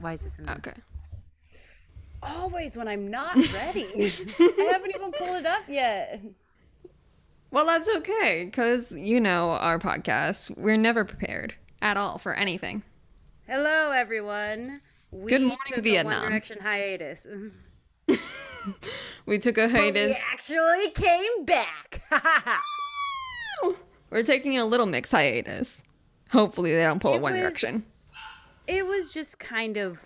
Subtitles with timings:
[0.00, 0.56] Why is this in there?
[0.56, 0.74] Okay.
[2.22, 3.86] Always when I'm not ready.
[3.94, 6.20] I haven't even pulled it up yet.
[7.50, 10.56] Well, that's okay, because you know our podcast.
[10.58, 12.82] We're never prepared at all for anything.
[13.46, 14.80] Hello, everyone.
[15.10, 16.20] We Good morning, took A Vietnam.
[16.22, 17.26] One Direction hiatus.
[19.24, 22.02] We took a But we actually came back.
[24.10, 25.82] We're taking a little mix hiatus.
[26.32, 27.84] Hopefully, they don't pull a One was- Direction.
[28.68, 29.98] It was just kind of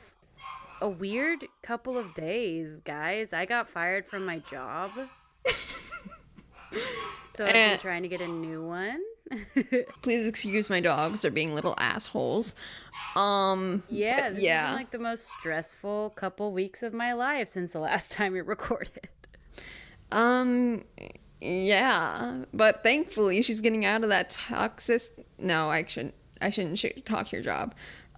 [0.81, 3.33] a weird couple of days, guys.
[3.35, 4.91] I got fired from my job.
[7.29, 7.77] so I've been Eh.
[7.77, 9.01] trying to get a new one.
[10.03, 12.55] Please excuse my dogs; they're being little assholes.
[13.17, 14.67] Um, yeah, this has yeah.
[14.69, 18.41] been like the most stressful couple weeks of my life since the last time we
[18.41, 19.09] recorded.
[20.11, 20.85] um,
[21.41, 22.45] yeah.
[22.53, 25.03] But thankfully, she's getting out of that toxic.
[25.39, 26.15] No, I shouldn't.
[26.41, 27.75] I shouldn't sh- talk your job.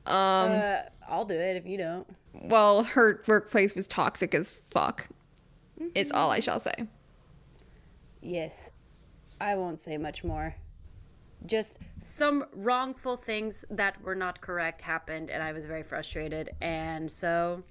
[0.07, 2.07] Um, Uh, I'll do it if you don't.
[2.33, 5.09] well, her workplace was toxic as fuck.
[5.95, 6.87] It's all I shall say.
[8.23, 8.71] Yes,
[9.41, 10.55] I won't say much more.
[11.47, 16.51] Just some wrongful things that were not correct happened, and I was very frustrated.
[16.63, 17.63] And so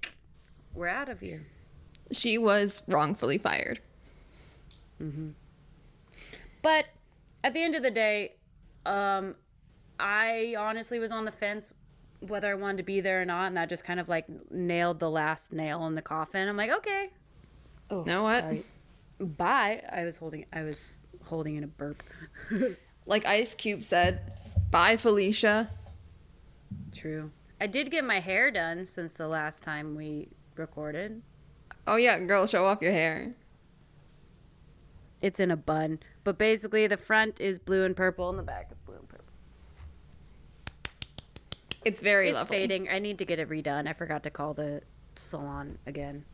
[0.75, 1.47] we're out of here.
[2.11, 3.79] She was wrongfully fired.
[5.01, 5.29] Mm-hmm.
[6.61, 6.85] But
[7.43, 8.35] at the end of the day,
[8.85, 9.35] um,
[9.99, 11.73] I honestly was on the fence
[12.27, 14.99] whether I wanted to be there or not, and that just kind of like nailed
[14.99, 16.47] the last nail in the coffin.
[16.47, 17.09] I'm like, okay.
[17.89, 18.43] Oh, Know what?
[18.43, 18.63] sorry.
[19.19, 19.81] Bye.
[19.91, 20.45] I was holding.
[20.51, 20.87] I was
[21.23, 22.01] holding in a burp.
[23.05, 24.33] Like Ice Cube said,
[24.71, 25.69] bye, Felicia.
[26.93, 27.31] True.
[27.59, 31.21] I did get my hair done since the last time we recorded.
[31.85, 33.33] Oh, yeah, girl, show off your hair.
[35.21, 38.69] It's in a bun, but basically the front is blue and purple, and the back
[38.71, 39.25] is blue and purple.
[41.85, 42.57] It's very It's lovely.
[42.57, 42.89] fading.
[42.89, 43.87] I need to get it redone.
[43.87, 44.81] I forgot to call the
[45.15, 46.25] salon again.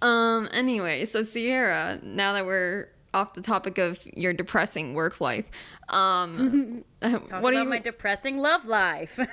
[0.00, 5.50] Um, anyway, so Sierra, now that we're off the topic of your depressing work life,
[5.88, 7.64] um, Talk what about do you?
[7.64, 9.18] my depressing love life.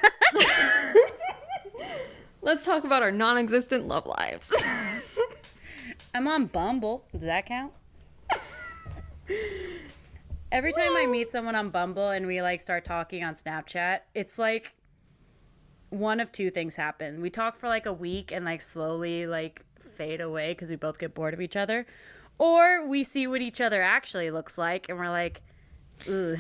[2.41, 4.53] Let's talk about our non-existent love lives.
[6.13, 7.03] I'm on Bumble.
[7.12, 7.73] Does that count?
[10.52, 14.40] Every time I meet someone on Bumble and we like start talking on Snapchat, it's
[14.40, 14.74] like
[15.90, 17.22] one of two things happen.
[17.22, 20.98] We talk for like a week and like slowly like fade away because we both
[20.98, 21.86] get bored of each other,
[22.40, 25.42] or we see what each other actually looks like and we're like,
[26.08, 26.36] ooh.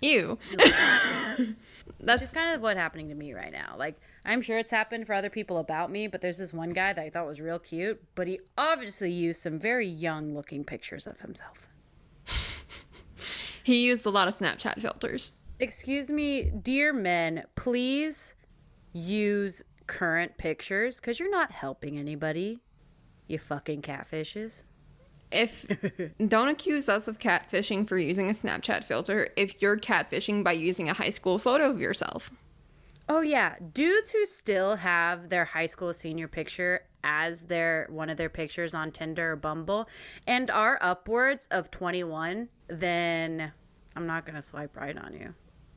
[0.00, 0.38] you.
[2.00, 3.74] That's just kind of what's happening to me right now.
[3.76, 6.92] Like, I'm sure it's happened for other people about me, but there's this one guy
[6.92, 11.06] that I thought was real cute, but he obviously used some very young looking pictures
[11.06, 11.69] of himself.
[13.70, 15.30] He used a lot of Snapchat filters.
[15.60, 18.34] Excuse me, dear men, please
[18.92, 22.58] use current pictures because you're not helping anybody.
[23.28, 24.64] You fucking catfishes.
[25.30, 25.66] If
[26.28, 30.88] don't accuse us of catfishing for using a Snapchat filter if you're catfishing by using
[30.88, 32.32] a high school photo of yourself.
[33.08, 38.16] Oh yeah, dudes who still have their high school senior picture as their one of
[38.16, 39.88] their pictures on Tinder or Bumble
[40.26, 43.52] and are upwards of 21, then
[43.96, 45.34] I'm not going to swipe right on you.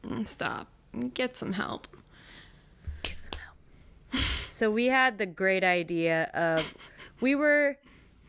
[0.08, 0.68] Mm, Stop.
[1.14, 1.88] Get some help.
[3.02, 4.24] Get some help.
[4.50, 6.76] so we had the great idea of
[7.22, 7.78] we were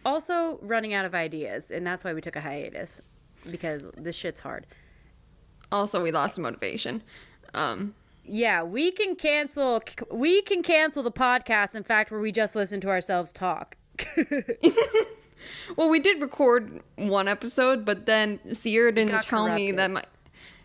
[0.05, 3.01] also running out of ideas and that's why we took a hiatus
[3.51, 4.67] because this shit's hard.
[5.71, 7.03] Also, we lost motivation.
[7.53, 7.95] Um,
[8.25, 12.81] Yeah, we can cancel we can cancel the podcast in fact where we just listen
[12.81, 13.77] to ourselves talk.
[15.77, 20.03] well, we did record one episode, but then Sierra didn't tell me that my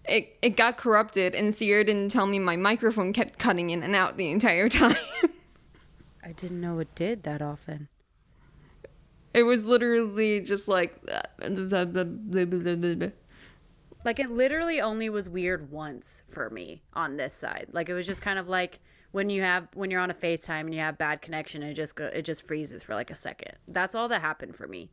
[0.06, 3.96] it, it got corrupted, and Sierra didn't tell me my microphone kept cutting in and
[3.96, 4.96] out the entire time.
[6.24, 7.88] I didn't know it did that often.
[9.34, 10.96] it was literally just like.
[14.06, 17.68] Like it literally only was weird once for me on this side.
[17.74, 18.79] Like it was just kind of like
[19.12, 21.96] when you have when you're on a FaceTime and you have bad connection it just
[21.96, 23.53] go it just freezes for like a second.
[23.67, 24.90] That's all that happened for me.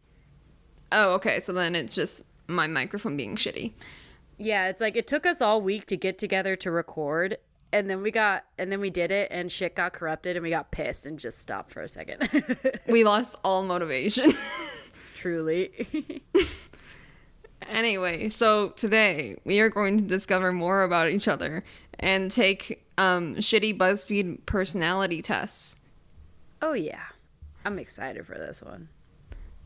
[0.92, 1.40] Oh, okay.
[1.40, 3.72] So then it's just my microphone being shitty.
[4.38, 7.38] Yeah, it's like it took us all week to get together to record
[7.72, 10.50] and then we got and then we did it and shit got corrupted and we
[10.50, 12.28] got pissed and just stopped for a second.
[12.88, 14.32] We lost all motivation.
[15.14, 16.22] Truly.
[17.68, 21.64] Anyway, so today we are going to discover more about each other
[21.98, 25.76] and take um, shitty BuzzFeed personality tests.
[26.62, 27.02] oh yeah.
[27.64, 28.88] I'm excited for this one.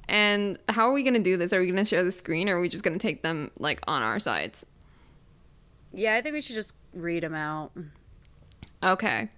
[0.09, 1.53] And how are we going to do this?
[1.53, 3.51] Are we going to share the screen or are we just going to take them
[3.59, 4.65] like on our sides?
[5.93, 7.73] Yeah, I think we should just read them out.
[8.83, 9.29] Okay.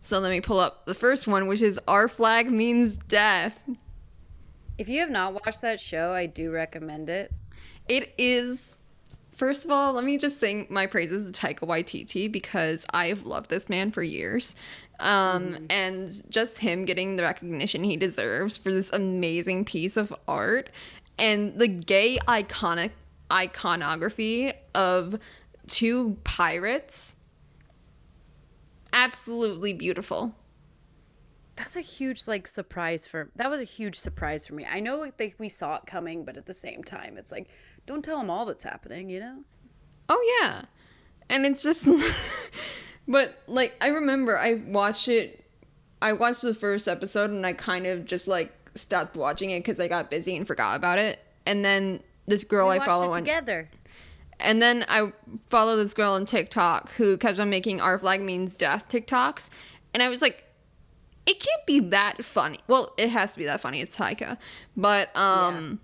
[0.00, 3.58] So let me pull up the first one, which is Our Flag Means Death.
[4.78, 7.30] If you have not watched that show, I do recommend it.
[7.86, 8.76] It is.
[9.40, 13.48] First of all, let me just sing my praises to Taika Waititi because I've loved
[13.48, 14.54] this man for years.
[14.98, 20.68] Um, And just him getting the recognition he deserves for this amazing piece of art
[21.18, 22.90] and the gay iconic
[23.32, 25.18] iconography of
[25.66, 27.16] two pirates.
[28.92, 30.34] Absolutely beautiful.
[31.56, 34.66] That's a huge like surprise for that was a huge surprise for me.
[34.70, 37.48] I know like, we saw it coming, but at the same time, it's like
[37.86, 39.38] don't tell them all that's happening, you know?
[40.08, 40.62] Oh yeah.
[41.28, 41.88] And it's just
[43.08, 45.44] but like I remember I watched it
[46.02, 49.78] I watched the first episode and I kind of just like stopped watching it cuz
[49.80, 51.18] I got busy and forgot about it.
[51.46, 53.68] And then this girl we I follow on together.
[54.38, 55.12] and then I
[55.48, 59.48] follow this girl on TikTok who kept on making our flag means death TikToks
[59.94, 60.44] and I was like
[61.26, 62.58] it can't be that funny.
[62.66, 63.80] Well, it has to be that funny.
[63.80, 64.36] It's Taika.
[64.76, 65.80] But um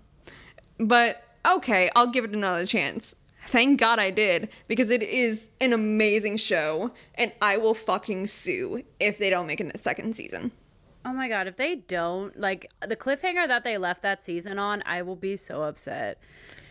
[0.79, 3.15] but okay, I'll give it another chance.
[3.47, 8.83] Thank God I did because it is an amazing show and I will fucking sue
[8.99, 10.51] if they don't make it a second season.
[11.05, 14.83] Oh my god, if they don't like the cliffhanger that they left that season on,
[14.85, 16.19] I will be so upset.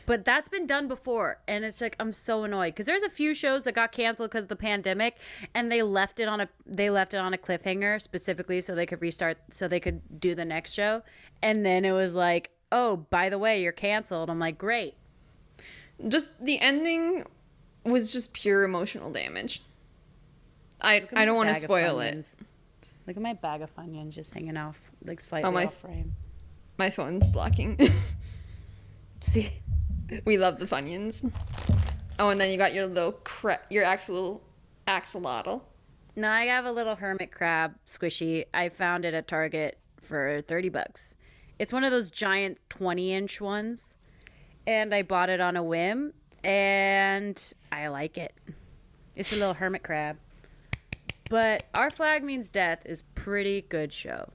[0.05, 3.34] But that's been done before, and it's like I'm so annoyed because there's a few
[3.34, 5.17] shows that got canceled because of the pandemic,
[5.55, 8.87] and they left it on a they left it on a cliffhanger specifically so they
[8.87, 11.02] could restart, so they could do the next show,
[11.43, 14.28] and then it was like, oh, by the way, you're canceled.
[14.28, 14.94] I'm like, great.
[16.08, 17.25] Just the ending
[17.84, 19.62] was just pure emotional damage.
[20.81, 22.34] I I don't want to spoil it.
[23.06, 26.12] Look at my bag of Funyuns just hanging off, like slightly Oh, my- off frame.
[26.78, 27.78] My phone's blocking.
[29.20, 29.50] See,
[30.26, 31.32] we love the Funyuns.
[32.19, 34.43] Oh, and then you got your little cra- your actual
[34.87, 35.62] axolotl.
[36.17, 38.44] No, I have a little hermit crab squishy.
[38.52, 41.17] I found it at Target for 30 bucks.
[41.58, 43.97] It's one of those giant 20 inch ones.
[44.67, 46.12] And I bought it on a whim
[46.43, 48.35] and I like it.
[49.14, 50.17] It's a little hermit crab.
[51.31, 54.29] But Our Flag Means Death is pretty good show.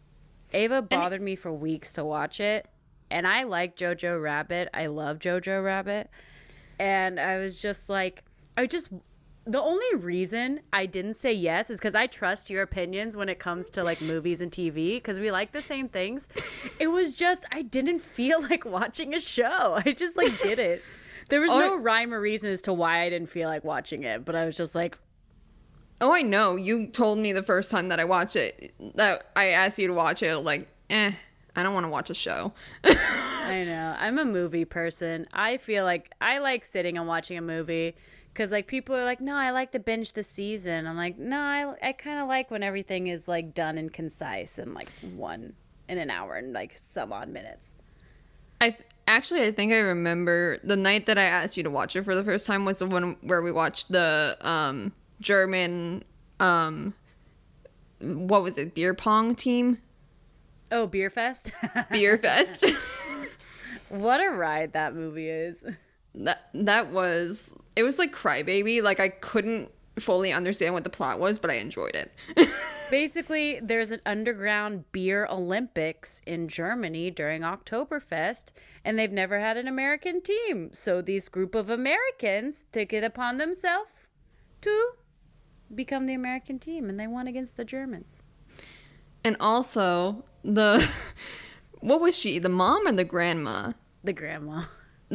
[0.53, 2.67] Ava bothered me for weeks to watch it.
[3.09, 4.69] And I like Jojo Rabbit.
[4.73, 6.09] I love Jojo Rabbit.
[6.79, 8.23] And I was just like,
[8.57, 8.89] I just
[9.45, 13.39] the only reason I didn't say yes is because I trust your opinions when it
[13.39, 16.29] comes to like movies and TV because we like the same things.
[16.79, 19.79] It was just I didn't feel like watching a show.
[19.83, 20.83] I just like did it.
[21.29, 24.03] There was Oh, no rhyme or reason as to why I didn't feel like watching
[24.03, 24.97] it, but I was just like,
[25.99, 26.55] Oh, I know.
[26.55, 29.93] You told me the first time that I watched it that I asked you to
[29.93, 30.37] watch it.
[30.39, 31.11] Like, eh,
[31.55, 32.53] I don't want to watch a show.
[32.83, 33.95] I know.
[33.99, 35.27] I'm a movie person.
[35.33, 37.95] I feel like I like sitting and watching a movie
[38.33, 40.87] because like people are like, no, I like to binge the season.
[40.87, 44.57] I'm like, no, I I kind of like when everything is like done and concise
[44.57, 45.53] and like one
[45.89, 47.73] in an hour and like some odd minutes.
[48.61, 51.95] I th- actually I think I remember the night that I asked you to watch
[51.95, 56.03] it for the first time was the one where we watched the um German
[56.39, 56.93] um
[57.99, 59.77] what was it beer pong team
[60.73, 61.51] Oh, Beer Fest.
[61.91, 62.63] beer fest
[63.89, 65.57] what a ride that movie is.
[66.13, 69.69] That that was it was like crybaby like I couldn't
[69.99, 72.13] fully understand what the plot was but I enjoyed it
[72.91, 78.51] Basically, there's an underground beer Olympics in Germany during Oktoberfest,
[78.83, 80.71] and they've never had an American team.
[80.73, 83.91] So these group of Americans took it upon themselves
[84.59, 84.89] to
[85.73, 88.23] become the American team, and they won against the Germans.
[89.23, 90.85] and also the
[91.79, 93.71] what was she the mom or the grandma
[94.03, 94.63] The grandma.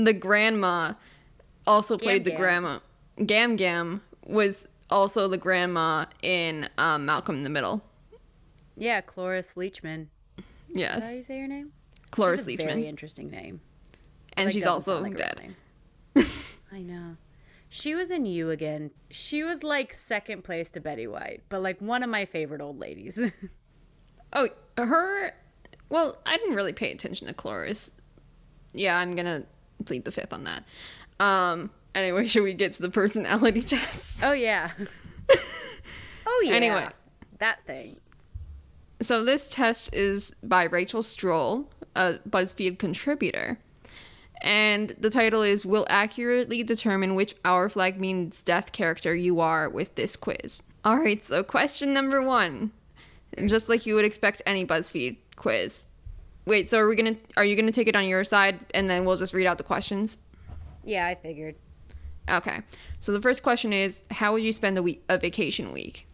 [0.05, 0.93] The grandma
[1.67, 2.41] also played the Gam.
[2.41, 2.79] grandma.
[3.25, 7.83] Gam Gam was also the grandma in um, Malcolm in the Middle.
[8.77, 10.07] Yeah, Cloris Leachman.
[10.69, 11.73] Is that how you say her name?
[12.11, 13.61] Cloris a very Leachman, interesting name.
[14.35, 15.55] and Like, she's also like dead.
[16.73, 17.17] I know.
[17.69, 18.91] She was in You again.
[19.11, 22.79] She was like second place to Betty White, but like one of my favorite old
[22.79, 23.21] ladies.
[24.33, 25.33] Oh, her.
[25.89, 27.93] Well, I didn't really pay attention to Cloris.
[28.75, 29.45] Yeah, I'm gonna
[29.85, 30.65] plead the fifth on that.
[31.21, 31.71] Um.
[31.95, 34.23] Anyway, should we get to the personality test?
[34.25, 34.71] oh yeah.
[36.27, 36.53] oh yeah.
[36.53, 36.89] Anyway.
[37.39, 37.97] that thing.
[39.03, 43.59] So this test is by Rachel Stroll, a BuzzFeed contributor.
[44.43, 49.69] And the title is Will accurately determine which Our Flag Means Death character you are
[49.69, 50.63] with this quiz.
[50.85, 52.71] All right, so question number one.
[53.47, 55.85] Just like you would expect any BuzzFeed quiz.
[56.47, 59.05] Wait, so are we gonna are you gonna take it on your side and then
[59.05, 60.19] we'll just read out the questions?
[60.85, 61.57] Yeah, I figured.
[62.31, 62.63] Okay.
[62.99, 66.07] So the first question is how would you spend a week a vacation week?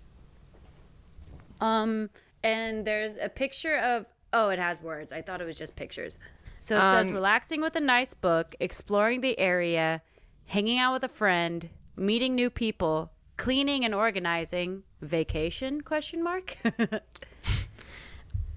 [1.61, 2.11] Um,
[2.43, 4.07] and there's a picture of.
[4.33, 5.12] Oh, it has words.
[5.12, 6.19] I thought it was just pictures.
[6.59, 10.01] So it says Um, relaxing with a nice book, exploring the area,
[10.47, 15.83] hanging out with a friend, meeting new people, cleaning and organizing, vacation?
[15.83, 16.57] Question mark.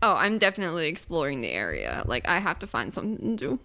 [0.06, 2.04] Oh, I'm definitely exploring the area.
[2.06, 3.60] Like I have to find something to do.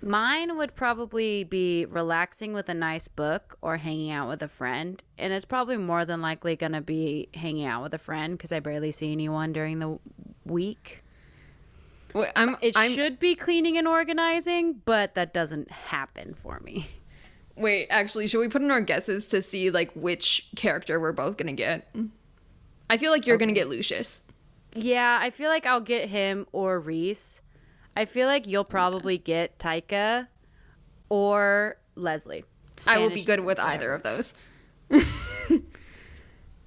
[0.00, 5.04] Mine would probably be relaxing with a nice book or hanging out with a friend.
[5.18, 8.52] And it's probably more than likely going to be hanging out with a friend because
[8.52, 9.98] I barely see anyone during the
[10.46, 11.04] week.
[12.14, 12.56] Wait, I'm.
[12.62, 16.88] It I'm, should be cleaning and organizing, but that doesn't happen for me.
[17.54, 21.36] Wait, actually, should we put in our guesses to see like which character we're both
[21.36, 21.94] gonna get?
[22.88, 24.22] I feel like you're gonna get Lucius.
[24.74, 27.42] Yeah, I feel like I'll get him or Reese.
[27.96, 30.28] I feel like you'll probably get Taika
[31.08, 32.44] or Leslie.
[32.86, 34.34] I will be good with either of those.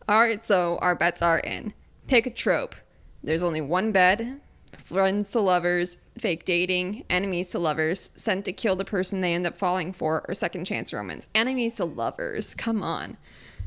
[0.07, 1.73] All right, so our bets are in.
[2.07, 2.75] Pick a trope.
[3.23, 4.41] There's only one bed.
[4.77, 9.47] Friends to lovers, fake dating, enemies to lovers, sent to kill the person they end
[9.47, 11.29] up falling for, or second chance romance.
[11.33, 12.53] Enemies to lovers.
[12.53, 13.17] Come on.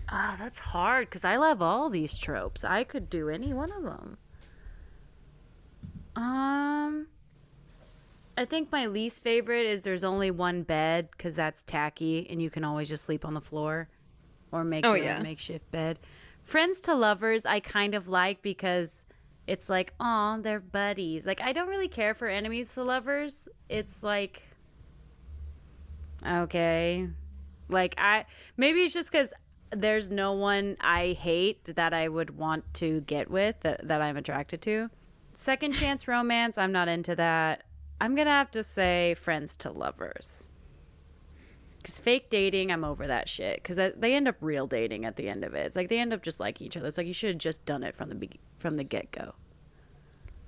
[0.09, 2.63] Ah, that's hard because I love all these tropes.
[2.65, 4.19] I could do any one of them.
[6.17, 7.07] Um,
[8.39, 12.51] I think my least favorite is there's only one bed because that's tacky and you
[12.51, 13.89] can always just sleep on the floor
[14.53, 15.21] or make Oh, your yeah.
[15.23, 15.99] makeshift bed.
[16.43, 19.05] Friends to lovers, I kind of like because
[19.47, 21.27] it's like, oh, they're buddies.
[21.27, 23.49] Like, I don't really care for enemies to lovers.
[23.69, 24.43] It's like,
[26.27, 27.09] okay.
[27.69, 29.33] Like, I maybe it's just because
[29.71, 34.17] there's no one I hate that I would want to get with that, that I'm
[34.17, 34.91] attracted to.
[35.37, 37.65] Second chance romance, I'm not into that.
[38.01, 40.51] I'm gonna have to say friends to lovers.
[41.77, 43.63] Because fake dating, I'm over that shit.
[43.63, 45.67] Because they end up real dating at the end of it.
[45.67, 46.87] It's like they end up just liking each other.
[46.87, 49.35] It's like you should have just done it from the be- from the get go.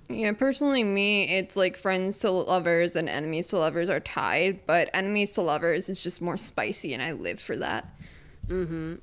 [0.08, 4.88] Yeah, personally, me, it's like friends to lovers and enemies to lovers are tied, but
[4.94, 7.94] enemies to lovers is just more spicy, and I live for that.
[8.46, 8.94] Mm-hmm.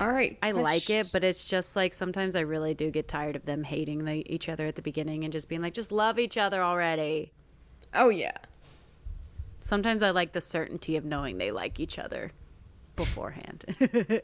[0.00, 0.36] All right.
[0.42, 3.62] I like it, but it's just like sometimes I really do get tired of them
[3.62, 6.62] hating the, each other at the beginning and just being like, just love each other
[6.62, 7.32] already.
[7.94, 8.36] Oh yeah.
[9.60, 12.32] Sometimes I like the certainty of knowing they like each other
[12.96, 13.64] beforehand.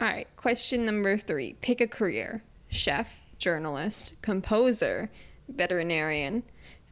[0.00, 0.26] All right.
[0.36, 5.10] Question number three: Pick a career: chef, journalist, composer,
[5.48, 6.42] veterinarian,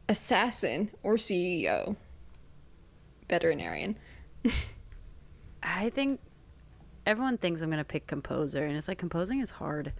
[0.07, 1.95] assassin, or CEO.
[3.29, 3.97] Veterinarian.
[5.63, 6.21] I think
[7.07, 9.93] everyone thinks I'm going to pick composer, and it's like composing is hard.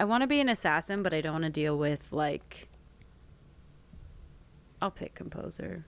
[0.00, 2.68] I want to be an assassin, but I don't want to deal with like.
[4.80, 5.84] I'll pick composer.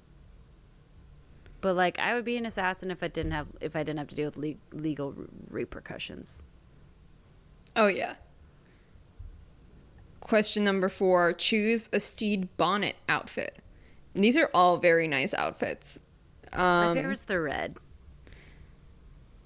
[1.61, 4.09] But like, I would be an assassin if I didn't have if I didn't have
[4.09, 6.45] to deal with le- legal re- repercussions.
[7.77, 8.17] Oh yeah.
[10.21, 13.59] Question number four: Choose a Stede Bonnet outfit.
[14.15, 16.01] And these are all very nice outfits.
[16.57, 17.77] My Um, favorite's the red.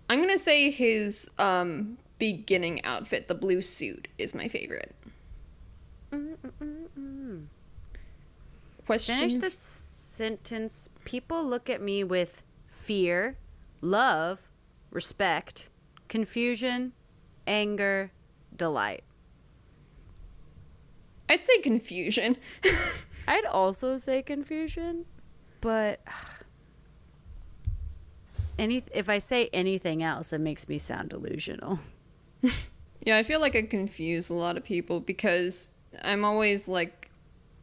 [0.09, 4.95] I'm gonna say his um, beginning outfit, the blue suit, is my favorite.
[8.87, 9.19] Question.
[9.19, 10.89] Finish the sentence.
[11.05, 13.39] People look at me with fear,
[13.81, 14.49] love,
[14.91, 15.71] respect,
[16.09, 16.93] confusion,
[17.47, 18.11] anger,
[18.55, 19.05] delight.
[21.29, 22.37] I'd say confusion.
[23.27, 25.07] I'd also say confusion,
[25.61, 26.01] but
[28.63, 31.81] any if I say anything else, it makes me sound delusional.
[33.05, 35.71] yeah, I feel like I confuse a lot of people because
[36.03, 37.11] I'm always like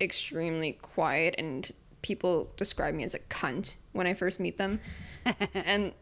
[0.02, 4.80] extremely quiet and people describe me as a cunt when I first meet them.
[5.54, 5.94] and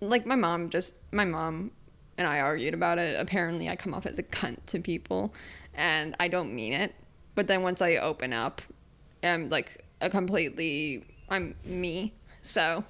[0.00, 1.70] like my mom just my mom
[2.18, 3.20] and I argued about it.
[3.20, 5.34] Apparently I come off as a cunt to people
[5.74, 6.94] and I don't mean it.
[7.34, 8.62] But then once I open up,
[9.22, 12.14] I'm like a completely I'm me.
[12.40, 12.84] So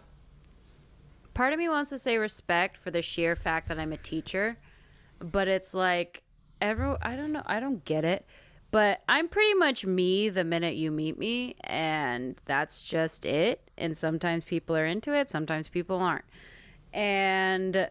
[1.37, 4.57] Part of me wants to say respect for the sheer fact that I'm a teacher,
[5.19, 6.23] but it's like
[6.63, 8.25] every I don't know, I don't get it.
[8.71, 13.71] But I'm pretty much me the minute you meet me, and that's just it.
[13.77, 16.25] And sometimes people are into it, sometimes people aren't.
[16.95, 17.91] And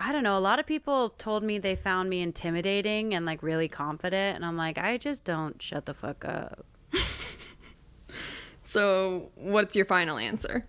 [0.00, 3.44] I don't know, a lot of people told me they found me intimidating and like
[3.44, 6.66] really confident, and I'm like, I just don't shut the fuck up.
[8.64, 10.64] so what's your final answer?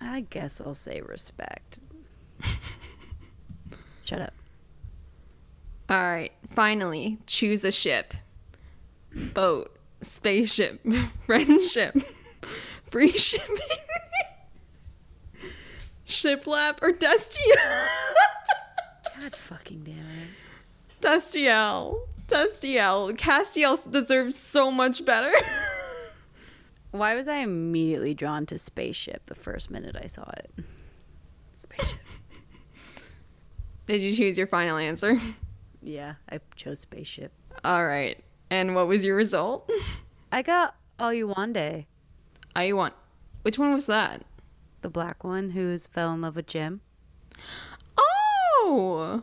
[0.00, 1.80] I guess I'll say respect.
[4.04, 4.34] Shut up.
[5.90, 8.14] All right, finally, choose a ship.
[9.14, 10.80] Boat, spaceship,
[11.26, 11.96] friendship,
[12.90, 13.56] free shipping,
[16.06, 17.86] shiplap, or Destiel.
[19.20, 21.00] God fucking damn it.
[21.00, 22.00] Destiel.
[22.28, 23.16] Destiel.
[23.16, 25.32] Castiel deserves so much better.
[26.90, 30.50] Why was I immediately drawn to spaceship the first minute I saw it?
[31.52, 31.98] Spaceship.
[33.86, 35.18] Did you choose your final answer?
[35.82, 37.32] Yeah, I chose spaceship.
[37.64, 38.22] All right.
[38.50, 39.70] And what was your result?
[40.32, 41.86] I got Oluwande,
[42.56, 42.94] I want.
[43.42, 44.24] Which one was that?
[44.80, 46.80] the black one who's fell in love with Jim.
[47.98, 49.22] Oh.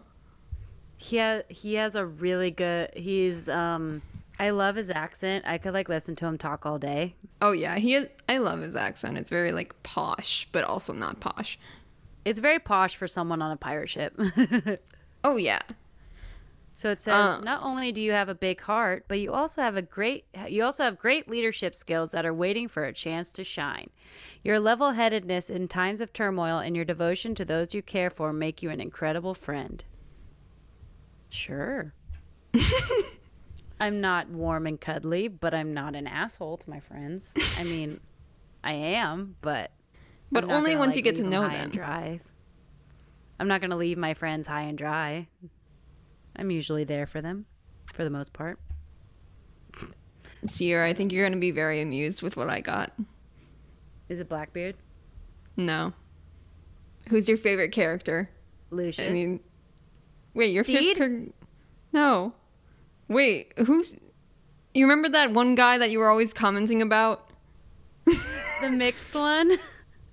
[0.98, 2.92] He ha- he has a really good.
[2.96, 4.02] He's um.
[4.40, 5.46] I love his accent.
[5.48, 7.16] I could like listen to him talk all day.
[7.42, 8.08] Oh yeah, he is.
[8.28, 9.18] I love his accent.
[9.18, 11.58] It's very like posh, but also not posh.
[12.26, 14.20] It's very posh for someone on a pirate ship.
[15.24, 15.62] Oh yeah.
[16.78, 17.40] So it says, Uh.
[17.40, 20.64] not only do you have a big heart, but you also have a great you
[20.64, 23.90] also have great leadership skills that are waiting for a chance to shine.
[24.44, 28.62] Your level-headedness in times of turmoil and your devotion to those you care for make
[28.62, 29.84] you an incredible friend.
[31.30, 31.94] Sure.
[33.80, 37.34] I'm not warm and cuddly, but I'm not an asshole to my friends.
[37.58, 38.00] I mean,
[38.64, 39.72] I am, but
[40.32, 41.52] But only once like, you get to know them.
[41.52, 42.20] and dry.
[43.40, 45.28] I'm not going to leave my friends high and dry.
[46.38, 47.46] I'm usually there for them,
[47.94, 48.60] for the most part.
[50.46, 52.92] Sierra, I think you're gonna be very amused with what I got.
[54.10, 54.76] Is it Blackbeard?
[55.58, 55.94] No.
[57.10, 58.30] Who's your favorite character?
[58.70, 59.08] Lucius?
[59.08, 59.40] I mean,
[60.34, 61.34] wait, your favorite.
[61.94, 62.34] No.
[63.08, 63.98] Wait, who's?
[64.74, 67.30] You remember that one guy that you were always commenting about?
[68.06, 69.58] the mixed one?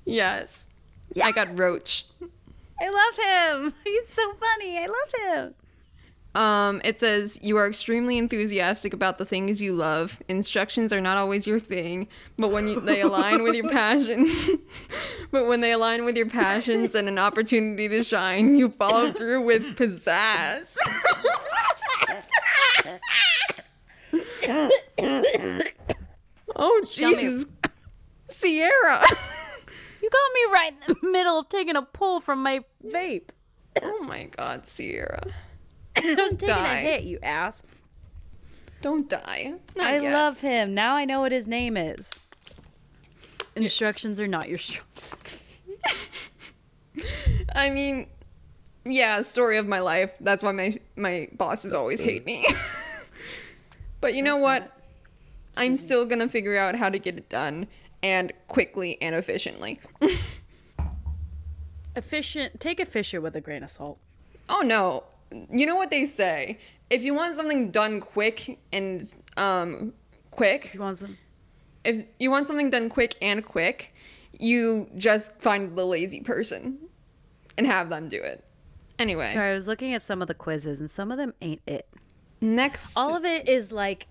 [0.04, 0.66] Yes.
[1.14, 1.26] Yeah.
[1.26, 2.06] I got Roach.
[2.80, 3.74] I love him.
[3.84, 4.76] He's so funny.
[4.76, 5.54] I love him.
[6.34, 10.20] Um, it says you are extremely enthusiastic about the things you love.
[10.28, 12.08] Instructions are not always your thing,
[12.38, 14.26] but when you, they align with your passion,
[15.30, 19.42] but when they align with your passions and an opportunity to shine, you follow through
[19.42, 20.74] with pizzazz.
[26.56, 27.46] Oh Jesus,
[28.28, 29.04] Sierra!
[30.02, 33.28] You got me right in the middle of taking a pull from my vape.
[33.80, 35.22] oh my God, Sierra!
[35.96, 36.74] I was taking Die.
[36.78, 37.62] a hit, you ass.
[38.80, 39.54] Don't die.
[39.76, 40.12] Not I yet.
[40.12, 40.74] love him.
[40.74, 42.10] Now I know what his name is.
[43.54, 44.82] Instructions are not your instructions.
[47.54, 48.08] I mean,
[48.84, 50.12] yeah, story of my life.
[50.20, 52.46] That's why my my bosses always hate me.
[54.00, 54.70] but you know what?
[55.56, 57.66] I'm still gonna figure out how to get it done
[58.02, 59.80] and quickly and efficiently.
[61.94, 62.58] Efficient.
[62.58, 63.98] Take a Fisher with a grain of salt.
[64.48, 65.04] oh no,
[65.50, 66.58] you know what they say?
[66.88, 69.02] If you want something done quick and
[69.36, 69.92] um
[70.30, 71.18] quick, You want some?
[71.84, 73.92] if you want something done quick and quick,
[74.38, 76.78] you just find the lazy person
[77.58, 78.42] and have them do it.
[79.02, 81.60] Anyway, Sorry, I was looking at some of the quizzes, and some of them ain't
[81.66, 81.88] it.
[82.40, 84.06] next All of it is like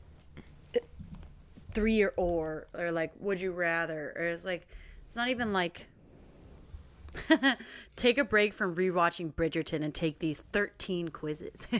[1.73, 4.67] three or or or like would you rather or it's like
[5.07, 5.87] it's not even like
[7.95, 11.67] take a break from rewatching Bridgerton and take these 13 quizzes.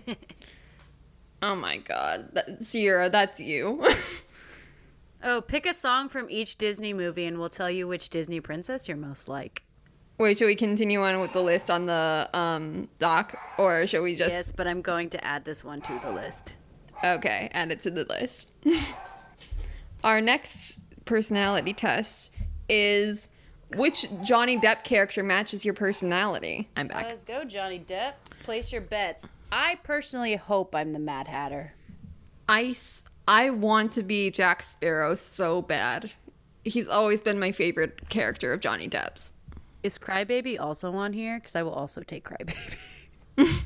[1.41, 2.29] Oh my god.
[2.33, 3.83] That, Sierra, that's you.
[5.23, 8.87] oh, pick a song from each Disney movie and we'll tell you which Disney princess
[8.87, 9.63] you're most like.
[10.17, 14.15] Wait, should we continue on with the list on the um doc or should we
[14.15, 16.53] just Yes, but I'm going to add this one to the list.
[17.03, 18.53] Okay, add it to the list.
[20.03, 22.31] Our next personality test
[22.69, 23.29] is
[23.75, 26.67] which Johnny Depp character matches your personality?
[26.75, 27.05] I'm back.
[27.05, 28.13] Let's go, Johnny Depp.
[28.43, 29.29] Place your bets.
[29.51, 31.73] I personally hope I'm the Mad Hatter.
[32.47, 32.75] I,
[33.27, 36.13] I want to be Jack Sparrow so bad.
[36.63, 39.33] He's always been my favorite character of Johnny Depp's.
[39.83, 41.39] Is Crybaby also on here?
[41.39, 42.77] Because I will also take Crybaby.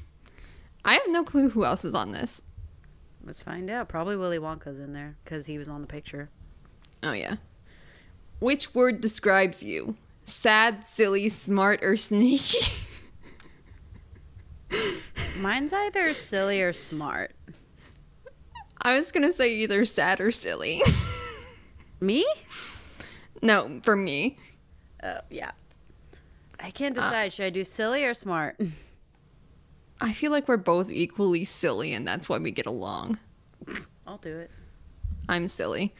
[0.86, 2.43] I have no clue who else is on this.
[3.23, 3.89] Let's find out.
[3.89, 6.30] Probably Willy Wonka's in there because he was on the picture.
[7.04, 7.38] Oh, yeah.
[8.39, 9.95] Which word describes you?
[10.25, 12.60] Sad, silly, smart, or sneaky?
[15.39, 17.36] Mine's either silly or smart.
[18.82, 20.82] I was gonna say either sad or silly.
[21.99, 22.25] Me?
[23.41, 24.38] no, for me.
[25.04, 25.51] Oh, yeah.
[26.60, 27.34] I can't uh, decide.
[27.34, 28.60] Should I do silly or smart?
[30.02, 33.18] I feel like we're both equally silly, and that's why we get along.
[34.06, 34.52] I'll do it.
[35.30, 35.94] I'm silly.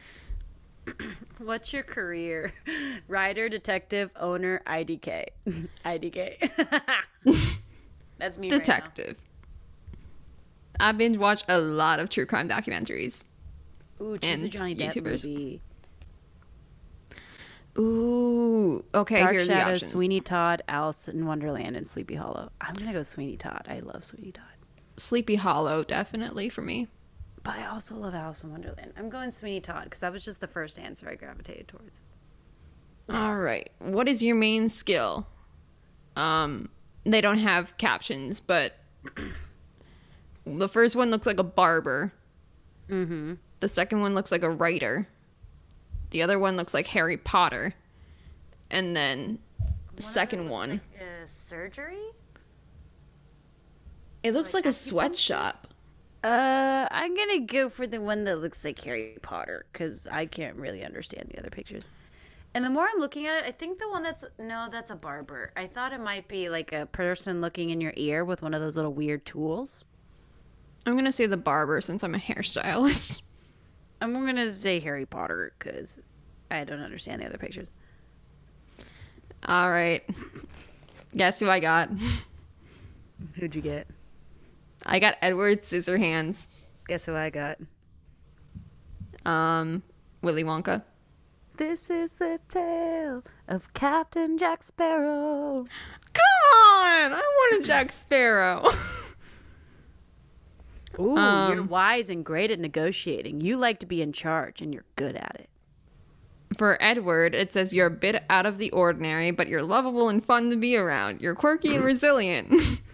[1.38, 2.52] What's your career?
[3.08, 5.26] Writer, detective, owner, IDK.
[5.84, 6.50] IDK.
[8.18, 8.50] That's me.
[8.50, 8.58] right.
[8.58, 9.18] Detective.
[10.78, 13.24] I binge watch a lot of true crime documentaries.
[14.00, 15.26] Ooh, choose a and Johnny Depp YouTubers.
[15.26, 15.62] movie.
[17.78, 19.20] Ooh, okay.
[19.20, 19.90] Dark Shadows, options.
[19.92, 22.50] Sweeney Todd, Alice in Wonderland, and Sleepy Hollow.
[22.60, 23.66] I'm gonna go Sweeney Todd.
[23.68, 24.44] I love Sweeney Todd.
[24.96, 26.88] Sleepy Hollow, definitely for me.
[27.42, 28.92] but I also love Alice in Wonderland.
[28.96, 32.00] I'm going Sweeney Todd because that was just the first answer I gravitated towards.
[33.08, 33.70] All right.
[33.78, 35.26] What is your main skill?
[36.16, 36.70] Um,
[37.04, 38.74] they don't have captions, but
[40.44, 42.12] the first one looks like a barber.
[42.88, 43.34] Mm-hmm.
[43.60, 45.06] The second one looks like a writer.
[46.16, 47.74] The other one looks like Harry Potter.
[48.70, 49.38] And then
[49.96, 52.00] the second one, Uh, surgery?
[54.22, 55.66] it looks like a sweatshop.
[56.24, 60.56] Uh, I'm gonna go for the one that looks like Harry Potter because I can't
[60.56, 61.86] really understand the other pictures.
[62.54, 64.96] And the more I'm looking at it, I think the one that's no, that's a
[64.96, 65.52] barber.
[65.54, 68.62] I thought it might be like a person looking in your ear with one of
[68.62, 69.84] those little weird tools.
[70.86, 73.20] I'm gonna say the barber since I'm a hairstylist.
[74.00, 75.98] I'm gonna say Harry Potter because
[76.50, 77.70] I don't understand the other pictures.
[79.44, 80.02] All right.
[81.16, 81.88] Guess who I got?
[83.34, 83.86] Who'd you get?
[84.84, 86.48] I got Edward Scissorhands.
[86.88, 87.58] Guess who I got?
[89.24, 89.82] Um,
[90.22, 90.82] Willy Wonka.
[91.56, 95.66] This is the tale of Captain Jack Sparrow.
[96.12, 97.12] Come on!
[97.12, 98.68] I wanted Jack Sparrow.
[100.98, 101.20] Ooh, you're
[101.60, 103.40] Um, wise and great at negotiating.
[103.40, 105.48] You like to be in charge, and you're good at it.
[106.56, 110.24] For Edward, it says you're a bit out of the ordinary, but you're lovable and
[110.24, 111.20] fun to be around.
[111.20, 112.80] You're quirky and resilient.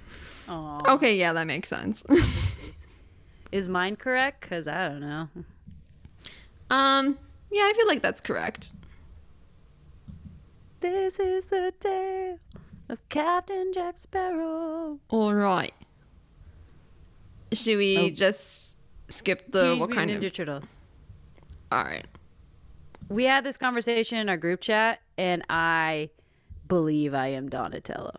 [0.48, 2.02] Okay, yeah, that makes sense.
[3.52, 4.42] Is mine correct?
[4.42, 5.28] Because I don't know.
[6.68, 7.16] um,
[7.50, 8.72] yeah, I feel like that's correct.
[10.80, 12.38] This is the tale
[12.90, 14.98] of Captain Jack Sparrow.
[15.08, 15.72] All right.
[17.52, 18.10] Should we Oh.
[18.10, 18.76] just
[19.08, 20.32] skip the Teenage what kind Mutant of?
[20.32, 20.74] Ninja Turtles.
[21.70, 22.06] All right.
[23.08, 26.10] We had this conversation in our group chat, and I
[26.68, 28.18] believe I am Donatello.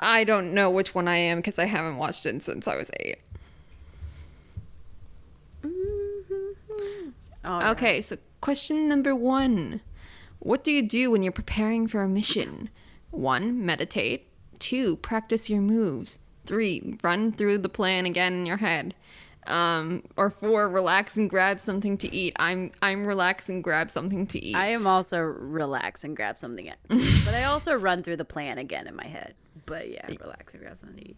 [0.00, 2.90] I don't know which one I am because I haven't watched it since I was
[3.00, 3.18] eight.
[5.62, 7.08] Mm-hmm.
[7.44, 7.70] All right.
[7.70, 9.80] Okay, so question number one.
[10.40, 12.70] What do you do when you're preparing for a mission?
[13.10, 14.26] One, meditate.
[14.58, 16.18] Two, practice your moves.
[16.48, 18.94] Three, run through the plan again in your head.
[19.46, 22.34] Um, or four, relax and grab something to eat.
[22.38, 24.56] I'm I'm relax and grab something to eat.
[24.56, 28.86] I am also relax and grab something, but I also run through the plan again
[28.86, 29.34] in my head.
[29.66, 31.16] But yeah, relax and grab something to eat.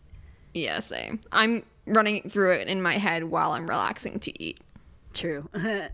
[0.53, 1.21] yeah, same.
[1.33, 4.61] I'm running through it in my head while I'm relaxing to eat.
[5.15, 5.49] True.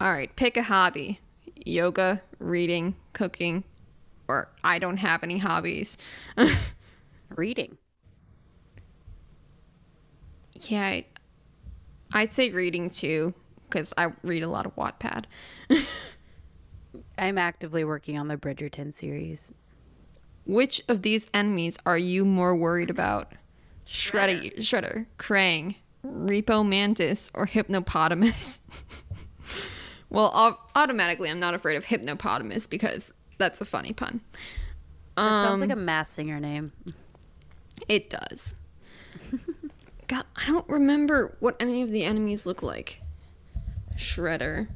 [0.00, 1.20] All right, pick a hobby.
[1.64, 3.64] Yoga, reading, cooking,
[4.28, 5.96] or I don't have any hobbies.
[7.36, 7.78] Reading.
[10.68, 11.04] Yeah, I,
[12.12, 13.34] I'd say reading too,
[13.68, 15.24] because I read a lot of Wattpad.
[17.18, 19.52] I'm actively working on the Bridgerton series.
[20.46, 23.32] Which of these enemies are you more worried about?
[23.86, 28.60] Shredder, Shredder, Krang, Repo Mantis, or Hypnopotamus?
[30.10, 34.20] well, automatically, I'm not afraid of Hypnopotamus because that's a funny pun.
[35.16, 36.72] That sounds like Um, a mass singer name.
[37.88, 38.54] It does.
[40.08, 43.00] God, I don't remember what any of the enemies look like.
[43.96, 44.68] Shredder.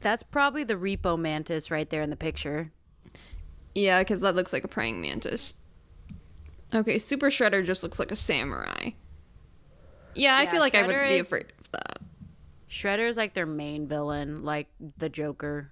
[0.00, 2.72] That's probably the Repo Mantis right there in the picture.
[3.74, 5.54] Yeah, because that looks like a praying mantis.
[6.74, 8.90] Okay, Super Shredder just looks like a samurai.
[10.14, 11.98] Yeah, I Yeah, feel like I would Shredder be is- afraid of that.
[12.70, 15.70] Shredder is like their main villain, like the Joker.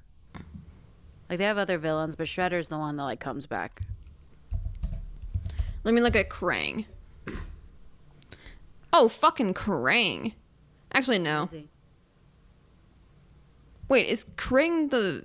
[1.30, 3.80] Like they have other villains, but Shredder's the one that like comes back.
[5.84, 6.84] Let me look at Krang.
[8.92, 10.34] Oh, fucking Krang.
[10.92, 11.48] Actually, no.
[13.88, 15.24] Wait, is Krang the.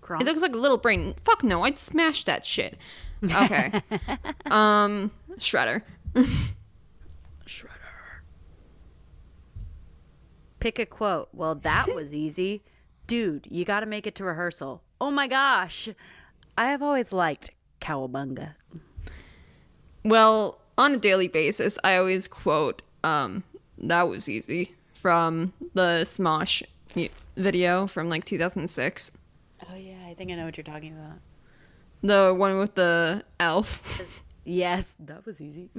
[0.00, 0.22] Kronk?
[0.22, 1.14] It looks like a little brain.
[1.20, 2.78] Fuck no, I'd smash that shit.
[3.24, 3.82] Okay.
[4.46, 5.82] um, Shredder.
[7.46, 7.70] Shredder.
[10.60, 11.28] Pick a quote.
[11.32, 12.62] Well, that was easy.
[13.06, 14.82] Dude, you got to make it to rehearsal.
[15.00, 15.88] Oh my gosh.
[16.56, 17.50] I have always liked
[17.80, 18.54] Cowabunga.
[20.06, 23.42] Well, on a daily basis, I always quote, um,
[23.76, 26.62] that was easy from the Smosh
[27.36, 29.10] video from like 2006.
[29.68, 31.18] Oh yeah, I think I know what you're talking about.
[32.04, 34.00] The one with the elf.
[34.44, 35.70] Yes, that was easy.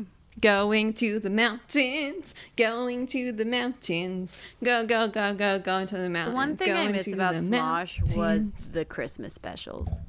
[0.42, 6.10] Going to the mountains, going to the mountains, go, go, go, go, go to the
[6.10, 6.34] mountains.
[6.34, 10.02] The one thing I going miss to about the Smosh was the Christmas specials.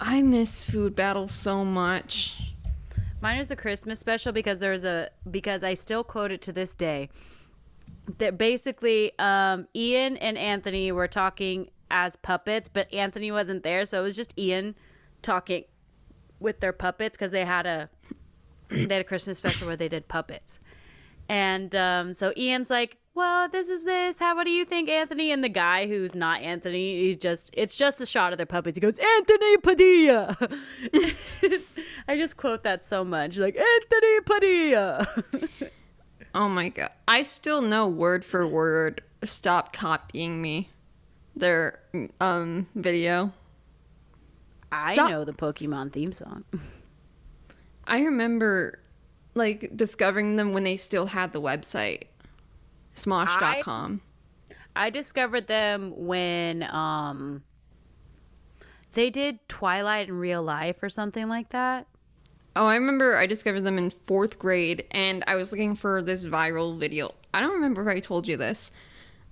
[0.00, 2.49] I miss Food Battle so much.
[3.20, 6.74] Mine is the Christmas special because there's a because I still quote it to this
[6.74, 7.10] day.
[8.18, 14.00] That basically, um, Ian and Anthony were talking as puppets, but Anthony wasn't there, so
[14.00, 14.74] it was just Ian
[15.22, 15.64] talking
[16.38, 17.90] with their puppets because they had a
[18.68, 20.58] they had a Christmas special where they did puppets.
[21.30, 24.18] And um, so Ian's like, well, this is this.
[24.18, 25.30] How what do you think, Anthony?
[25.30, 28.76] And the guy who's not Anthony, he's just it's just a shot of their puppets.
[28.76, 30.36] He goes, Anthony Padilla.
[32.08, 33.36] I just quote that so much.
[33.36, 35.06] Like, Anthony Padilla.
[36.32, 36.90] Oh my god.
[37.08, 40.70] I still know word for word stop copying me
[41.34, 41.80] their
[42.20, 43.32] um video.
[44.70, 46.44] I know the Pokemon theme song.
[47.84, 48.78] I remember
[49.34, 52.04] like discovering them when they still had the website
[52.94, 54.00] smosh.com.
[54.74, 57.42] I discovered them when um
[58.92, 61.86] they did Twilight in real life or something like that.
[62.56, 66.26] Oh, I remember I discovered them in 4th grade and I was looking for this
[66.26, 67.14] viral video.
[67.32, 68.72] I don't remember if I told you this.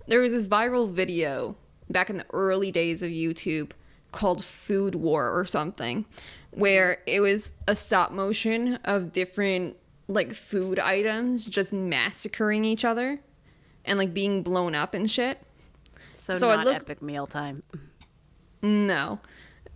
[0.07, 1.57] There was this viral video
[1.91, 3.73] back in the early days of YouTube
[4.13, 6.05] called Food War or something
[6.51, 9.77] where it was a stop motion of different
[10.09, 13.21] like food items just massacring each other
[13.85, 15.41] and like being blown up and shit.
[16.15, 17.63] So, So not look- epic meal time.
[18.63, 19.21] No.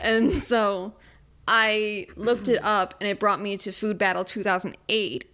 [0.01, 0.95] And so
[1.47, 5.25] I looked it up and it brought me to Food Battle 2008.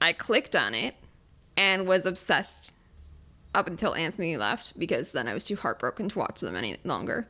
[0.00, 0.94] I clicked on it
[1.56, 2.74] and was obsessed
[3.54, 7.28] up until Anthony left because then I was too heartbroken to watch them any longer.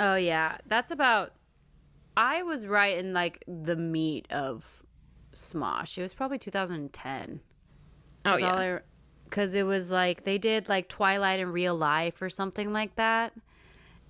[0.00, 1.32] Oh yeah, that's about.
[2.16, 4.82] I was right in like the meat of
[5.34, 5.98] Smosh.
[5.98, 7.40] It was probably 2010.
[8.26, 8.78] Oh yeah.
[9.24, 13.32] because it was like they did like Twilight in real life or something like that,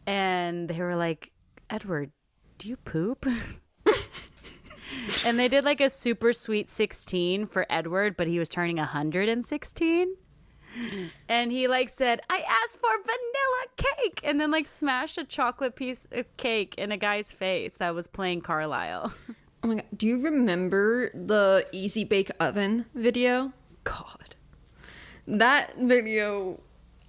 [0.07, 1.33] and they were like,
[1.69, 2.13] Edward,
[2.59, 3.27] do you poop?
[5.27, 10.17] and they did like a super sweet 16 for Edward, but he was turning 116.
[11.29, 15.77] And he like said, I asked for vanilla cake, and then like smashed a chocolate
[15.77, 19.15] piece of cake in a guy's face that was playing Carlisle.
[19.65, 19.85] Oh my god.
[19.97, 23.53] Do you remember the Easy Bake Oven video?
[23.85, 24.37] God.
[25.27, 26.61] That video,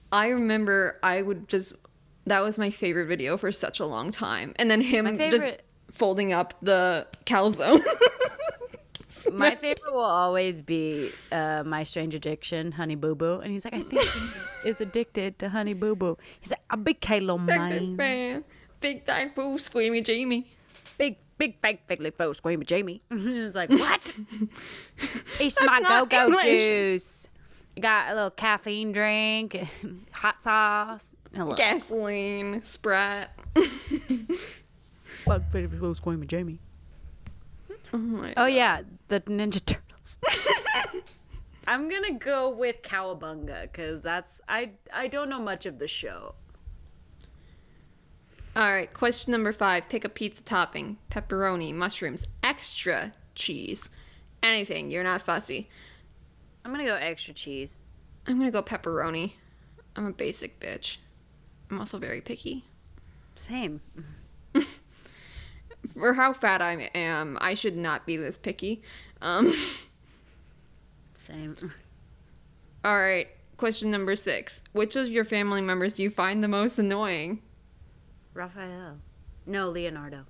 [0.09, 1.75] I remember I would just,
[2.25, 4.53] that was my favorite video for such a long time.
[4.55, 7.83] And then him just folding up the calzone.
[9.33, 13.39] My favorite will always be uh, My Strange Addiction, Honey Boo Boo.
[13.39, 16.17] And he's like, I think he is addicted to Honey Boo Boo.
[16.39, 17.95] He's like, a big Kalo mine.
[17.95, 18.45] Man,
[18.79, 20.51] big time fool, squeamy Jamie.
[20.97, 23.01] Big, big fake fiddly foe, screaming Jamie.
[23.11, 24.13] it's like, what?
[25.39, 26.43] it's my go not go English.
[26.43, 27.27] juice.
[27.79, 29.57] Got a little caffeine drink,
[30.11, 31.13] hot sauce.
[31.35, 31.55] Hello.
[31.55, 33.31] Gasoline, Sprat.
[35.25, 36.59] Bug fiddly foe, screaming Jamie.
[37.93, 40.19] Oh, my Oh, yeah, the Ninja Turtles.
[41.67, 46.35] I'm gonna go with Cowabunga because that's I I don't know much of the show.
[48.55, 49.89] All right, question number five.
[49.89, 53.89] Pick a pizza topping: pepperoni, mushrooms, extra cheese,
[54.41, 54.89] anything.
[54.89, 55.69] You're not fussy.
[56.63, 57.79] I'm gonna go extra cheese.
[58.25, 59.33] I'm gonna go pepperoni.
[59.97, 60.97] I'm a basic bitch.
[61.69, 62.65] I'm also very picky.
[63.35, 63.81] Same.
[65.93, 68.81] For how fat I am, I should not be this picky.
[69.21, 69.53] Um,
[71.17, 71.55] Same.
[72.85, 74.61] all right, question number six.
[74.71, 77.41] Which of your family members do you find the most annoying?
[78.35, 78.97] Raphael.
[79.47, 80.25] No, Leonardo.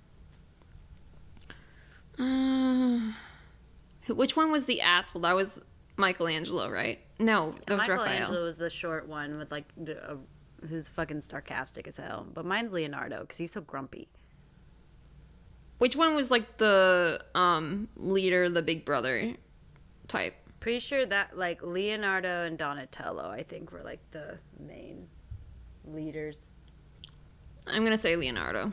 [2.18, 3.00] Uh,
[4.08, 5.24] which one was the asshole?
[5.24, 5.62] That was
[5.98, 7.00] Michelangelo, right?
[7.20, 8.44] No, that was Michelangelo Raphael.
[8.44, 10.16] was the short one with like uh,
[10.70, 12.26] who's fucking sarcastic as hell.
[12.34, 14.08] But mine's Leonardo because he's so grumpy.
[15.78, 19.34] Which one was like the um leader, the big brother
[20.08, 20.36] type?
[20.60, 25.08] Pretty sure that like Leonardo and Donatello, I think, were like the main
[25.86, 26.48] leaders.
[27.68, 28.72] I'm gonna say Leonardo.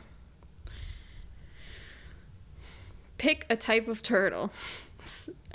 [3.19, 4.53] Pick a type of turtle.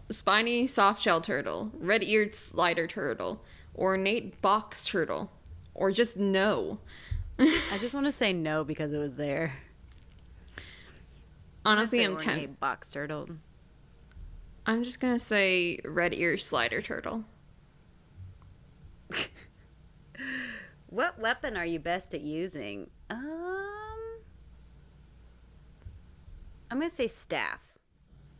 [0.10, 3.43] Spiny softshell turtle, red-eared slider turtle,
[3.76, 5.30] ornate box turtle,
[5.76, 6.80] or just no.
[7.39, 9.54] I just want to say no because it was there.
[11.65, 13.28] Honestly, I'm I'm ornate box turtle.
[14.65, 17.26] I'm just gonna say red-eared slider turtle.
[20.89, 22.89] What weapon are you best at using?
[23.10, 23.20] Um,
[26.70, 27.60] I'm gonna say staff.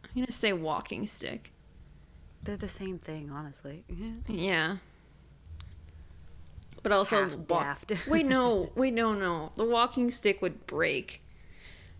[0.06, 1.51] I'm gonna say walking stick.
[2.43, 3.84] They're the same thing, honestly.
[4.27, 4.77] Yeah.
[6.84, 7.91] But also, Half wa- daft.
[8.08, 9.51] wait, no, wait, no, no.
[9.56, 11.21] The walking stick would break.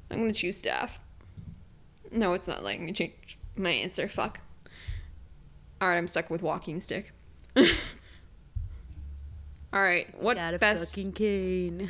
[0.10, 1.00] I'm gonna choose staff.
[2.12, 4.08] No, it's not letting me change my answer.
[4.08, 4.40] Fuck.
[5.82, 7.12] All right, I'm stuck with walking stick.
[7.58, 7.66] All
[9.74, 10.96] right, what Got a best?
[10.96, 11.90] fucking cane.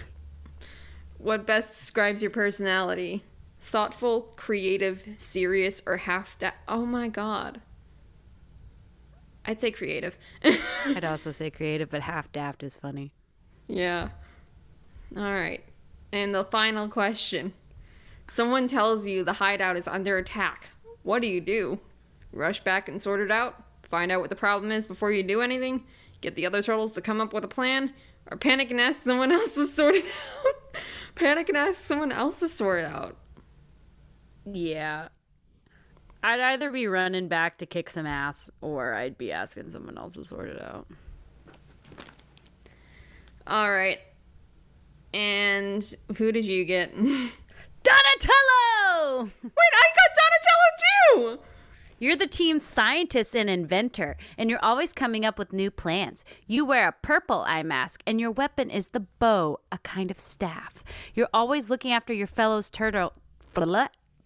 [1.17, 3.23] What best describes your personality?
[3.59, 7.61] Thoughtful, creative, serious, or half da- Oh my god.
[9.45, 10.17] I'd say creative.
[10.85, 13.13] I'd also say creative, but half daft is funny.
[13.67, 14.09] yeah.
[15.15, 15.63] All right.
[16.11, 17.53] And the final question.
[18.27, 20.67] Someone tells you the hideout is under attack.
[21.03, 21.79] What do you do?
[22.33, 23.63] Rush back and sort it out?
[23.89, 25.85] Find out what the problem is before you do anything?
[26.19, 27.93] Get the other turtles to come up with a plan?
[28.29, 30.81] Or panic and ask someone else to sort it out?
[31.17, 33.17] Panic and ask someone else to sort it out.
[34.45, 35.09] Yeah.
[36.23, 40.15] I'd either be running back to kick some ass or I'd be asking someone else
[40.15, 40.87] to sort it out.
[43.45, 43.99] All right.
[45.13, 46.93] And who did you get?
[46.95, 47.31] Donatello!
[49.23, 51.39] Wait, I got Donatello too!
[51.99, 56.23] You're the team's scientist and inventor, and you're always coming up with new plans.
[56.45, 60.19] You wear a purple eye mask, and your weapon is the bow, a kind of
[60.19, 60.83] staff.
[61.15, 63.13] You're always looking after your fellows turtle,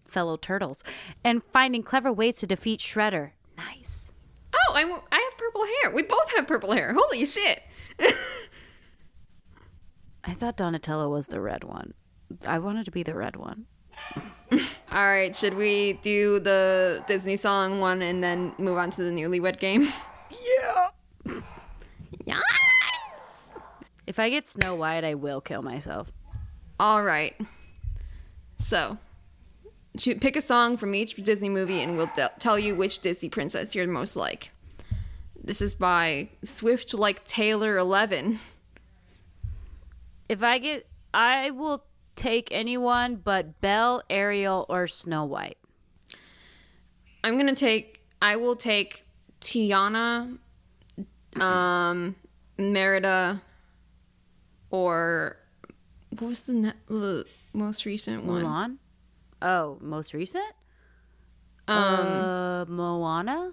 [0.04, 0.84] fellow turtles,
[1.24, 3.30] and finding clever ways to defeat Shredder.
[3.56, 4.12] Nice.
[4.54, 5.94] Oh, I'm, I have purple hair.
[5.94, 6.94] We both have purple hair.
[6.94, 7.62] Holy shit.
[10.24, 11.94] I thought Donatello was the red one.
[12.46, 13.66] I wanted to be the red one.
[14.50, 19.10] All right, should we do the Disney song one and then move on to the
[19.10, 19.88] newlywed game?
[20.30, 20.88] Yeah.
[22.26, 22.42] Yes!
[24.06, 26.12] If I get Snow White, I will kill myself.
[26.78, 27.34] All right.
[28.58, 28.98] So,
[29.98, 33.28] choo- pick a song from each Disney movie and we'll de- tell you which Disney
[33.28, 34.50] princess you're most like.
[35.42, 38.38] This is by Swift Like Taylor 11.
[40.28, 41.84] If I get, I will
[42.16, 45.58] take anyone but Belle, Ariel, or Snow White.
[47.24, 49.04] I'm to take, I will take
[49.40, 50.38] Tiana,
[51.40, 52.16] um,
[52.58, 53.42] Merida,
[54.70, 55.36] or
[56.10, 58.44] what was the ne- the most recent one?
[58.44, 58.76] Mulan.
[59.40, 60.44] Oh, most recent.
[61.68, 63.52] Um, Uh, Moana.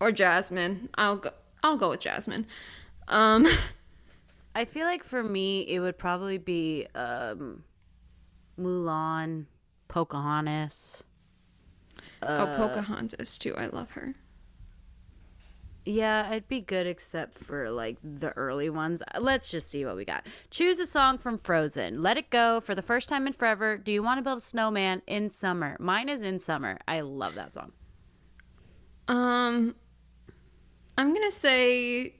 [0.00, 0.88] or Jasmine.
[0.96, 1.30] I'll go.
[1.62, 2.46] I'll go with Jasmine.
[3.08, 3.46] Um,
[4.58, 7.62] I feel like for me, it would probably be um,
[8.58, 9.46] Mulan,
[9.86, 11.04] Pocahontas.
[12.22, 13.54] oh, Pocahontas too.
[13.56, 14.14] I love her.
[15.84, 19.00] Yeah, I'd be good except for like the early ones.
[19.16, 20.26] Let's just see what we got.
[20.50, 22.02] Choose a song from Frozen.
[22.02, 23.76] Let it go for the first time in forever.
[23.76, 25.76] Do you want to build a snowman in summer?
[25.78, 26.78] Mine is in summer.
[26.88, 27.70] I love that song.
[29.06, 29.76] Um,
[30.98, 32.16] I'm gonna say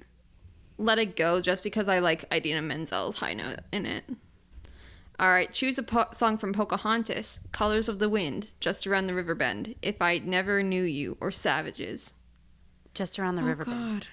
[0.79, 4.05] "Let It Go" just because I like Idina Menzel's high note in it.
[5.21, 9.15] All right, choose a po- song from Pocahontas, "Colors of the Wind," "Just Around the
[9.15, 12.15] River Bend," "If I Never Knew You," or "Savages."
[12.95, 13.65] Just around the oh, river.
[13.65, 13.77] bend.
[13.77, 14.07] God.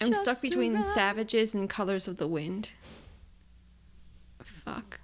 [0.00, 2.70] I'm stuck between around- "Savages" and "Colors of the Wind."
[4.42, 5.00] Fuck.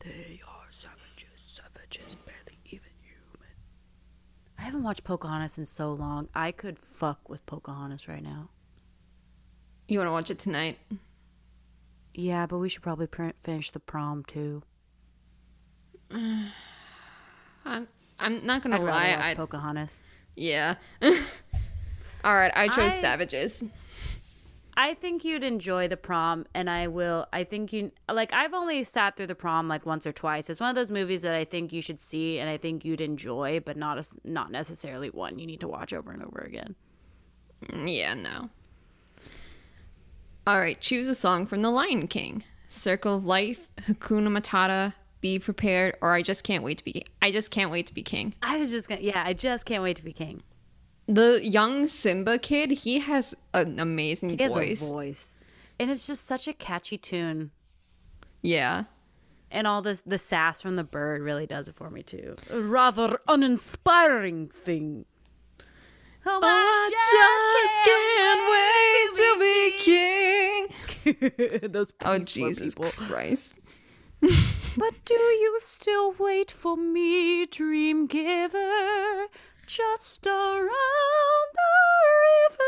[0.00, 3.50] They are savages, savages, barely even human.
[4.62, 6.28] I haven't watched Pocahontas in so long.
[6.36, 8.48] I could fuck with Pocahontas right now.
[9.88, 10.78] You want to watch it tonight?
[12.14, 14.62] Yeah, but we should probably pr- finish the prom too.
[16.12, 17.88] I'm,
[18.20, 19.16] I'm not gonna I'd lie.
[19.20, 19.98] I Pocahontas.
[20.36, 20.76] yeah.
[21.02, 23.64] All right, I chose I- "Savages."
[24.76, 27.26] I think you'd enjoy the prom, and I will.
[27.32, 28.32] I think you like.
[28.32, 30.48] I've only sat through the prom like once or twice.
[30.48, 33.00] It's one of those movies that I think you should see, and I think you'd
[33.02, 36.74] enjoy, but not as not necessarily one you need to watch over and over again.
[37.66, 38.48] Mm, Yeah, no.
[40.46, 42.42] All right, choose a song from The Lion King.
[42.66, 47.30] Circle of Life, Hakuna Matata, Be Prepared, or I Just Can't Wait to Be I
[47.30, 48.34] Just Can't Wait to Be King.
[48.42, 49.02] I was just gonna.
[49.02, 50.42] Yeah, I just can't wait to be king.
[51.08, 54.88] The young Simba kid, he has an amazing He has voice.
[54.88, 55.36] a voice,
[55.80, 57.50] and it's just such a catchy tune.
[58.42, 58.84] Yeah.
[59.50, 62.36] And all this, the sass from the bird really does it for me too.
[62.50, 65.04] A rather uninspiring thing.
[66.24, 67.10] Oh, I oh, just
[67.90, 69.60] can't wait to be
[71.60, 71.68] king.
[71.72, 72.90] Those Oh, Jesus people.
[72.92, 73.54] Christ.
[74.76, 79.26] But do you still wait for me, dream giver?
[79.74, 80.68] Just around
[81.54, 81.70] the
[82.50, 82.66] river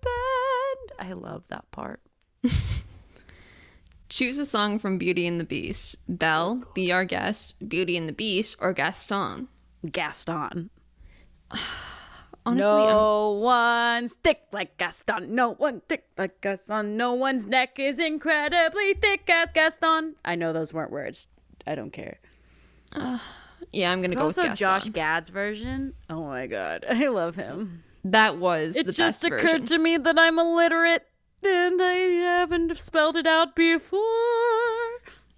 [0.00, 1.10] bend.
[1.10, 2.00] I love that part.
[4.08, 5.96] Choose a song from Beauty and the Beast.
[6.08, 9.48] Belle, Be Our Guest, Beauty and the Beast, or Gaston.
[9.92, 10.70] Gaston.
[12.46, 15.34] Honestly, I'm- no one's thick like Gaston.
[15.34, 16.96] No one thick like Gaston.
[16.96, 20.14] No one's neck is incredibly thick as Gaston.
[20.24, 21.28] I know those weren't words.
[21.66, 22.20] I don't care.
[23.76, 24.56] yeah, I'm gonna But go also, with.
[24.58, 25.94] Josh Gad's version.
[26.10, 27.82] Oh my god, I love him.
[28.04, 29.64] That was the It just occurred version.
[29.66, 31.06] to me that I'm illiterate
[31.44, 34.00] and I haven't spelled it out before.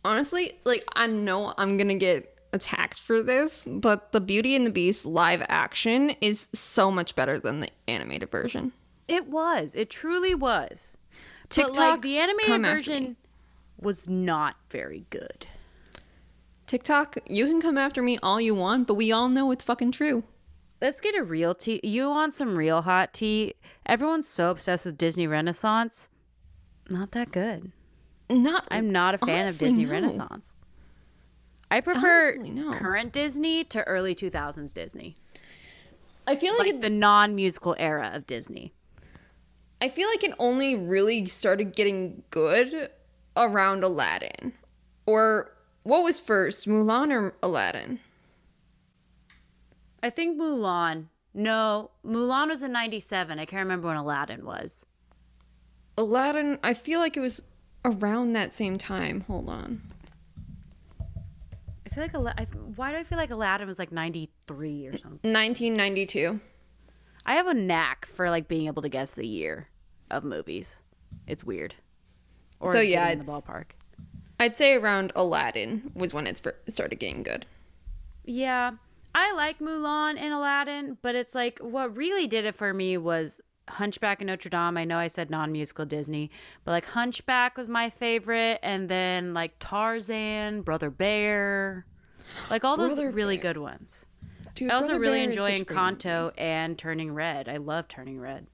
[0.04, 4.70] Honestly, like I know I'm gonna get attacked for this, but the Beauty and the
[4.70, 8.72] Beast live action is so much better than the animated version.
[9.06, 9.74] It was.
[9.74, 10.96] It truly was.
[11.50, 13.16] TikTok, but like the animated version
[13.80, 15.46] was not very good.
[16.68, 19.92] TikTok, you can come after me all you want, but we all know it's fucking
[19.92, 20.22] true.
[20.80, 21.80] Let's get a real tea.
[21.82, 23.54] You want some real hot tea?
[23.86, 26.10] Everyone's so obsessed with Disney Renaissance.
[26.88, 27.72] Not that good.
[28.30, 29.92] Not I'm not a fan of Disney no.
[29.92, 30.58] Renaissance.
[31.70, 32.72] I prefer Honestly, no.
[32.72, 35.16] current Disney to early 2000s Disney.
[36.26, 38.72] I feel like, Like it, the non-musical era of Disney.
[39.80, 42.90] I feel like it only really started getting good
[43.36, 44.52] around Aladdin.
[45.06, 45.52] Or
[45.88, 47.98] what was first, Mulan or Aladdin?
[50.02, 51.06] I think Mulan.
[51.32, 53.38] No, Mulan was in 97.
[53.38, 54.84] I can't remember when Aladdin was.
[55.96, 57.42] Aladdin, I feel like it was
[57.86, 59.22] around that same time.
[59.22, 59.80] Hold on.
[61.86, 62.44] I feel like Ala- I,
[62.76, 65.32] why do I feel like Aladdin was like 93 or something?
[65.32, 66.38] 1992.
[67.24, 69.68] I have a knack for like being able to guess the year
[70.10, 70.76] of movies.
[71.26, 71.74] It's weird.
[72.60, 73.70] Or So, yeah, in the ballpark.
[74.38, 77.46] I'd say around Aladdin was when it started getting good.
[78.24, 78.72] Yeah,
[79.14, 83.40] I like Mulan and Aladdin, but it's like what really did it for me was
[83.68, 84.76] Hunchback of Notre Dame.
[84.76, 86.30] I know I said non-musical Disney,
[86.64, 91.86] but like Hunchback was my favorite, and then like Tarzan, Brother Bear,
[92.50, 93.54] like all those Brother really Bear.
[93.54, 94.04] good ones.
[94.54, 95.96] Dude, I also Brother really Bear enjoy such a great movie.
[95.96, 97.48] Encanto and Turning Red.
[97.48, 98.46] I love Turning Red.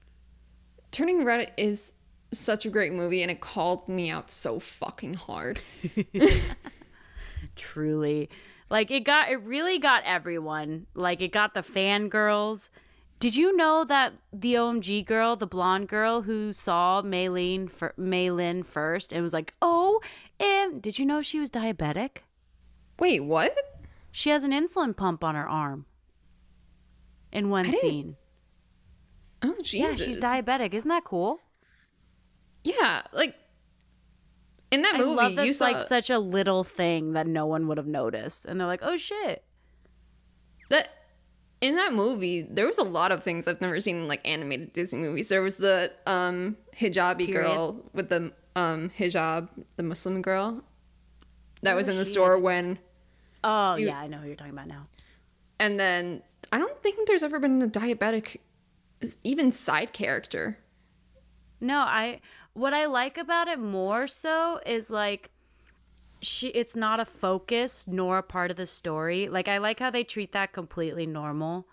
[0.91, 1.94] Turning Red is
[2.37, 5.61] such a great movie, and it called me out so fucking hard.
[7.55, 8.29] Truly,
[8.69, 10.87] like it got it really got everyone.
[10.93, 12.69] Like it got the fangirls.
[13.19, 18.65] Did you know that the OMG girl, the blonde girl who saw Maylene fir- Maylin
[18.65, 20.01] first and was like, "Oh,
[20.39, 22.17] and did you know she was diabetic?
[22.99, 23.55] Wait, what?
[24.11, 25.85] She has an insulin pump on her arm."
[27.31, 28.15] In one scene.
[29.41, 29.99] Oh, Jesus.
[29.99, 30.73] Yeah, she's diabetic.
[30.73, 31.39] Isn't that cool?
[32.65, 33.35] Yeah, like
[34.71, 37.27] in that I movie, love that you it's saw like such a little thing that
[37.27, 39.43] no one would have noticed, and they're like, "Oh shit."
[40.69, 40.89] that
[41.61, 42.41] in that movie.
[42.41, 45.29] There was a lot of things I've never seen in like animated Disney movies.
[45.29, 50.63] There was the um hijabi girl with the um hijab, the Muslim girl
[51.61, 52.79] that was Oh, in the store when,
[53.43, 54.87] Oh You- yeah, I know who you're talking about now.
[55.59, 58.37] and then I don't think there's ever been a diabetic,
[59.23, 60.57] even side character.
[61.61, 62.21] No, I
[62.55, 65.29] what I like about it more so is like
[66.21, 69.27] she it's not a focus nor a part of the story.
[69.27, 71.67] Like I like how they treat that completely normal.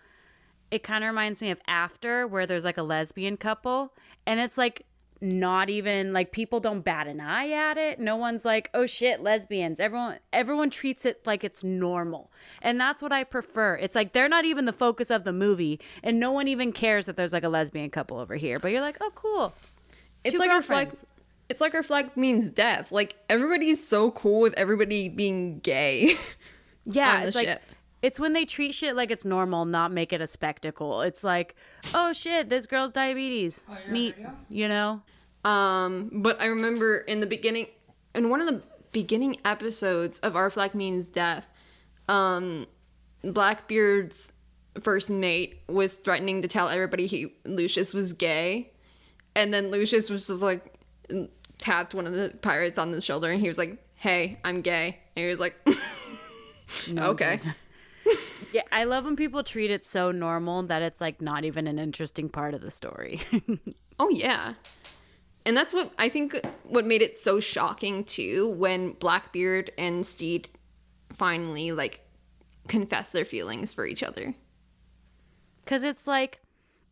[0.71, 3.95] It kind of reminds me of After where there's like a lesbian couple
[4.27, 4.85] and it's like
[5.21, 8.01] not even like people don't bat an eye at it.
[8.01, 12.33] No one's like, "Oh shit, lesbians." Everyone everyone treats it like it's normal.
[12.61, 13.77] And that's what I prefer.
[13.77, 17.07] It's like they're not even the focus of the movie and no one even cares
[17.07, 18.59] that there's like a lesbian couple over here.
[18.59, 19.55] But you're like, "Oh cool."
[20.25, 20.93] It's Two like our flag.
[21.49, 22.93] It's like our flag means death.
[22.93, 26.15] Like everybody's so cool with everybody being gay.
[26.85, 27.63] Yeah, on the it's like
[28.03, 31.03] it's when they treat shit like it's normal, not make it a spectacle.
[31.03, 31.55] It's like,
[31.95, 33.65] oh shit, this girl's diabetes.
[33.89, 34.17] Neat,
[34.51, 35.03] you know?
[35.45, 37.69] Um, but I remember in the beginning,
[38.15, 41.47] in one of the beginning episodes of Our Flag Means Death,
[42.09, 42.67] um,
[43.23, 44.33] Blackbeard's
[44.81, 48.72] first mate was threatening to tell everybody he Lucius was gay,
[49.35, 50.79] and then Lucius was just like
[51.59, 54.99] tapped one of the pirates on the shoulder, and he was like, "Hey, I'm gay,"
[55.17, 55.55] and he was like,
[56.91, 57.39] "Okay."
[58.53, 61.79] Yeah, I love when people treat it so normal that it's like not even an
[61.79, 63.21] interesting part of the story.
[63.99, 64.55] Oh yeah.
[65.47, 70.51] And that's what I think what made it so shocking too when Blackbeard and Stede
[71.13, 72.03] finally like
[72.69, 74.35] confess their feelings for each other.
[75.67, 76.41] Cuz it's like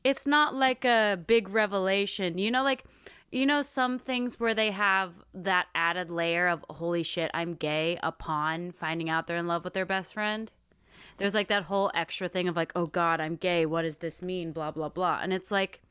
[0.05, 2.39] it's not like a big revelation.
[2.39, 2.85] You know like
[3.31, 7.99] you know some things where they have that added layer of holy shit, I'm gay
[8.03, 10.51] upon finding out they're in love with their best friend.
[11.21, 13.67] There's like that whole extra thing of like, oh God, I'm gay.
[13.67, 14.53] What does this mean?
[14.53, 15.21] Blah, blah, blah.
[15.23, 15.83] And it's like,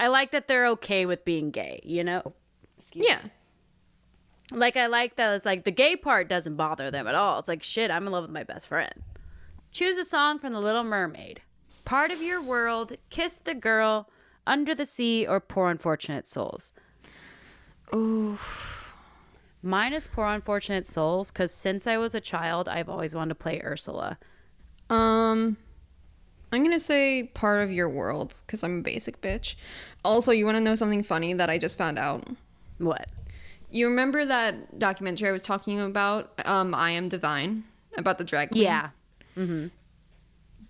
[0.00, 2.32] I like that they're okay with being gay, you know?
[2.94, 3.20] Yeah.
[4.52, 7.38] Like, I like that it's like the gay part doesn't bother them at all.
[7.38, 9.02] It's like, shit, I'm in love with my best friend.
[9.70, 11.42] Choose a song from The Little Mermaid.
[11.90, 14.08] Part of your world, Kiss the Girl,
[14.46, 16.72] Under the Sea, or Poor Unfortunate Souls.
[17.92, 18.38] Oh,
[19.60, 23.34] Mine is Poor Unfortunate Souls because since I was a child, I've always wanted to
[23.34, 24.18] play Ursula.
[24.88, 25.56] um
[26.52, 29.56] I'm going to say part of your world cuz I'm a basic bitch.
[30.04, 32.22] Also, you want to know something funny that I just found out?
[32.78, 33.10] What?
[33.68, 37.64] You remember that documentary I was talking about, um I Am Divine?
[37.96, 38.62] about the drag queen.
[38.62, 38.90] Yeah.
[39.34, 39.70] Ga-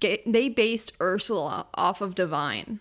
[0.00, 2.80] they based Ursula off of Divine.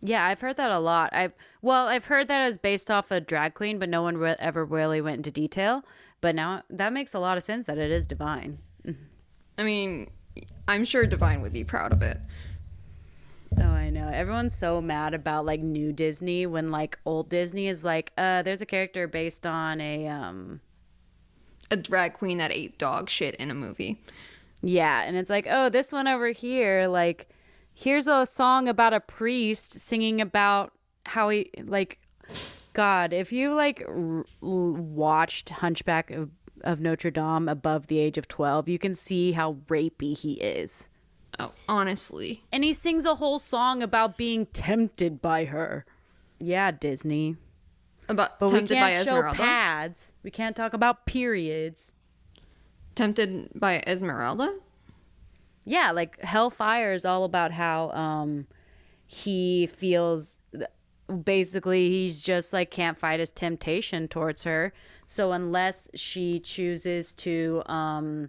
[0.00, 1.12] Yeah, I've heard that a lot.
[1.12, 4.16] I've well, I've heard that it was based off a drag queen, but no one
[4.16, 5.84] re- ever really went into detail.
[6.20, 8.58] But now that makes a lot of sense that it is divine.
[9.58, 10.10] I mean,
[10.68, 12.18] I'm sure Divine would be proud of it.
[13.56, 14.08] Oh, I know.
[14.08, 18.62] Everyone's so mad about like new Disney when like old Disney is like, uh, there's
[18.62, 20.60] a character based on a um
[21.70, 24.00] A drag queen that ate dog shit in a movie.
[24.62, 27.28] Yeah, and it's like, oh, this one over here, like,
[27.74, 30.72] here's a song about a priest singing about
[31.06, 31.98] how he, like,
[32.72, 36.30] God, if you like r- watched Hunchback of,
[36.62, 40.88] of Notre Dame above the age of 12, you can see how rapey he is.
[41.38, 42.42] Oh, honestly.
[42.52, 45.86] And he sings a whole song about being tempted by her.
[46.40, 47.36] Yeah, Disney.
[48.08, 49.36] About But tempted we can't show Esmeralda.
[49.38, 50.12] pads.
[50.22, 51.92] We can't talk about periods.
[52.98, 54.54] Tempted by Esmeralda.
[55.64, 58.46] yeah like hellfire is all about how um
[59.06, 60.38] he feels
[61.24, 64.72] basically he's just like can't fight his temptation towards her
[65.06, 68.28] so unless she chooses to um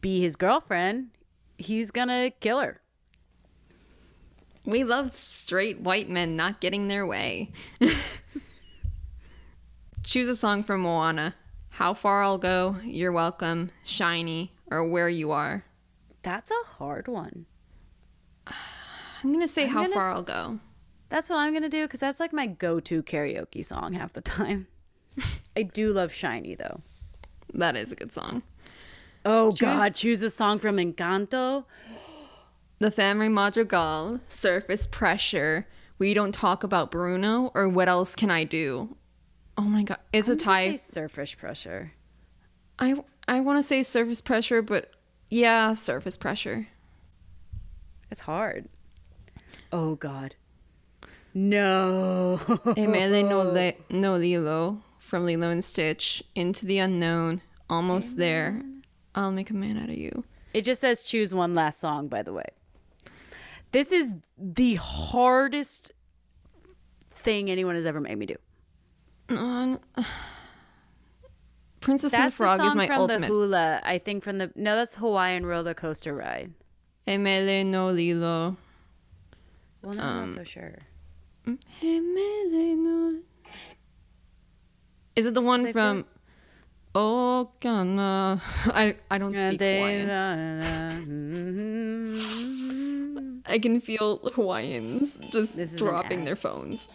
[0.00, 1.08] be his girlfriend
[1.58, 2.80] he's gonna kill her
[4.64, 7.50] We love straight white men not getting their way.
[10.04, 11.34] Choose a song from Moana.
[11.78, 15.64] How far I'll go, You're Welcome, Shiny, or Where You Are.
[16.22, 17.46] that's a hard one
[18.46, 20.58] I'm gonna say I'm How Far I'll Go.
[21.08, 24.66] that's what i'm gonna do because that's like my go-to karaoke song half the time
[25.56, 26.80] i do love shiny though
[27.54, 28.42] That is a good song.
[29.24, 31.64] oh Choose- god choose a song from encanto
[32.80, 35.66] The Family Madrigal, Surface Pressure,
[35.98, 38.96] We Don't Talk About Bruno, or What Else Can I Do?
[39.58, 40.70] Oh my god, it's a I'm gonna tie.
[40.70, 41.92] say surface pressure
[42.78, 44.92] I I want to say Surface Pressure, but
[45.28, 46.68] yeah, Surface Pressure.
[48.10, 48.68] It's hard.
[49.72, 50.34] Oh God.
[51.34, 52.40] No.
[52.48, 58.62] Emele no, le- no Lilo from Lilo and Stitch, Into the Unknown, Almost There.
[59.14, 60.24] I'll make a man out of you.
[60.54, 62.46] It just says choose one last song, by the way.
[63.72, 65.92] This is the hardest
[67.10, 68.36] thing anyone has ever made me do.
[69.28, 69.80] Um,
[71.80, 73.28] Princess and the That's the Frog song is my from ultimate.
[73.28, 73.80] the hula.
[73.84, 76.52] I think from the no, that's Hawaiian roller coaster ride.
[77.06, 78.56] Emele no Lilo.
[79.82, 80.78] Well, no, I'm not so sure.
[81.46, 83.20] Emele no.
[85.16, 86.04] Is it the one I from?
[86.94, 88.40] Oh, Ghana.
[88.66, 90.10] I I don't speak Hawaiian.
[93.46, 96.88] I can feel Hawaiians just is dropping their phones.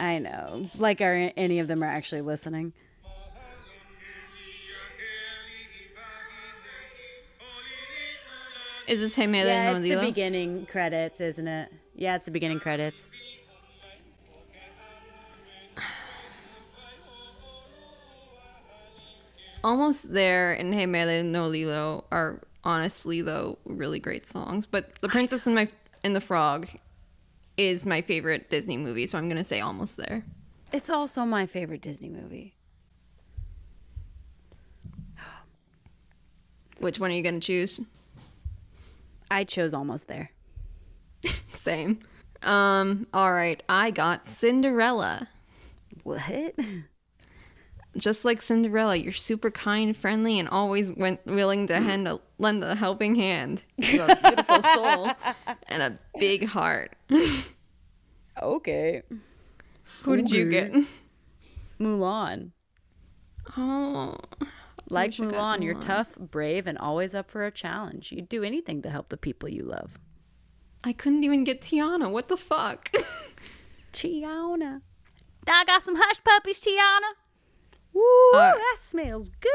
[0.00, 0.68] I know.
[0.76, 2.72] Like, are any of them are actually listening?
[8.86, 11.72] Is this Emele Yeah, no it's the beginning credits, isn't it?
[11.94, 13.08] Yeah, it's the beginning credits.
[19.62, 24.66] Almost there and He Mele No Lilo are honestly though really great songs.
[24.66, 25.68] But The Princess and my
[26.02, 26.68] and the Frog
[27.56, 30.24] is my favorite Disney movie, so I'm gonna say almost there.
[30.72, 32.54] It's also my favorite Disney movie.
[36.78, 37.80] Which one are you gonna choose?
[39.30, 40.30] I chose almost there.
[41.52, 42.00] Same.
[42.42, 45.28] Um, alright, I got Cinderella.
[46.02, 46.54] What?
[47.96, 52.64] Just like Cinderella, you're super kind, friendly, and always went willing to hand a, lend
[52.64, 53.62] a helping hand.
[53.78, 55.10] You have a beautiful soul
[55.68, 56.96] and a big heart.
[58.42, 59.02] Okay.
[60.02, 60.72] Who did you get?
[61.80, 62.50] Mulan.
[63.56, 64.16] Oh,
[64.88, 68.10] Like got Mulan, you're tough, brave, and always up for a challenge.
[68.10, 69.98] You'd do anything to help the people you love.
[70.82, 72.10] I couldn't even get Tiana.
[72.10, 72.90] What the fuck?
[73.92, 74.80] Tiana.
[75.46, 77.12] I got some hush puppies, Tiana.
[77.94, 78.02] Woo,
[78.34, 79.50] Uh, that smells good.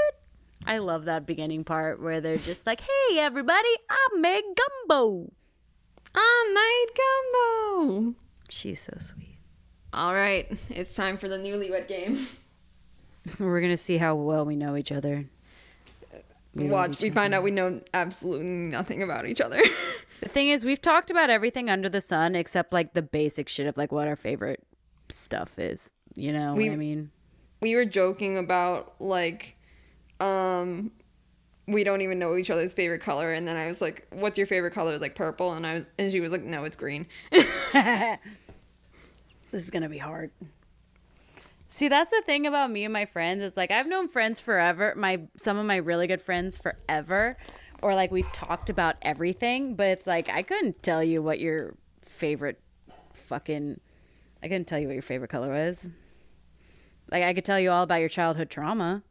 [0.66, 4.44] I love that beginning part where they're just like, hey, everybody, I made
[4.88, 5.32] gumbo.
[6.16, 6.96] I made
[7.94, 8.16] gumbo.
[8.50, 9.38] She's so sweet.
[9.94, 12.20] All right, it's time for the newlywed game.
[13.40, 15.26] We're going to see how well we know each other.
[16.56, 17.16] We Watch, each we other.
[17.20, 19.62] find out we know absolutely nothing about each other.
[20.22, 23.68] The thing is, we've talked about everything under the sun except like the basic shit
[23.68, 24.62] of like what our favorite
[25.08, 25.92] stuff is.
[26.14, 27.12] You know We- what I mean?
[27.62, 29.56] We were joking about like,
[30.20, 30.92] um,
[31.68, 34.48] we don't even know each other's favorite color, and then I was like, "What's your
[34.48, 37.06] favorite color?" Like purple, and I was, and she was like, "No, it's green."
[39.52, 40.32] This is to be hard.
[41.70, 43.42] See, that's the thing about me and my friends.
[43.42, 44.94] It's like I've known friends forever.
[44.96, 47.38] My some of my really good friends forever,
[47.82, 49.76] or like we've talked about everything.
[49.76, 52.60] But it's like I couldn't tell you what your favorite
[53.14, 53.80] fucking.
[54.42, 55.90] I couldn't tell you what your favorite color was.
[57.12, 59.04] Like I could tell you all about your childhood trauma.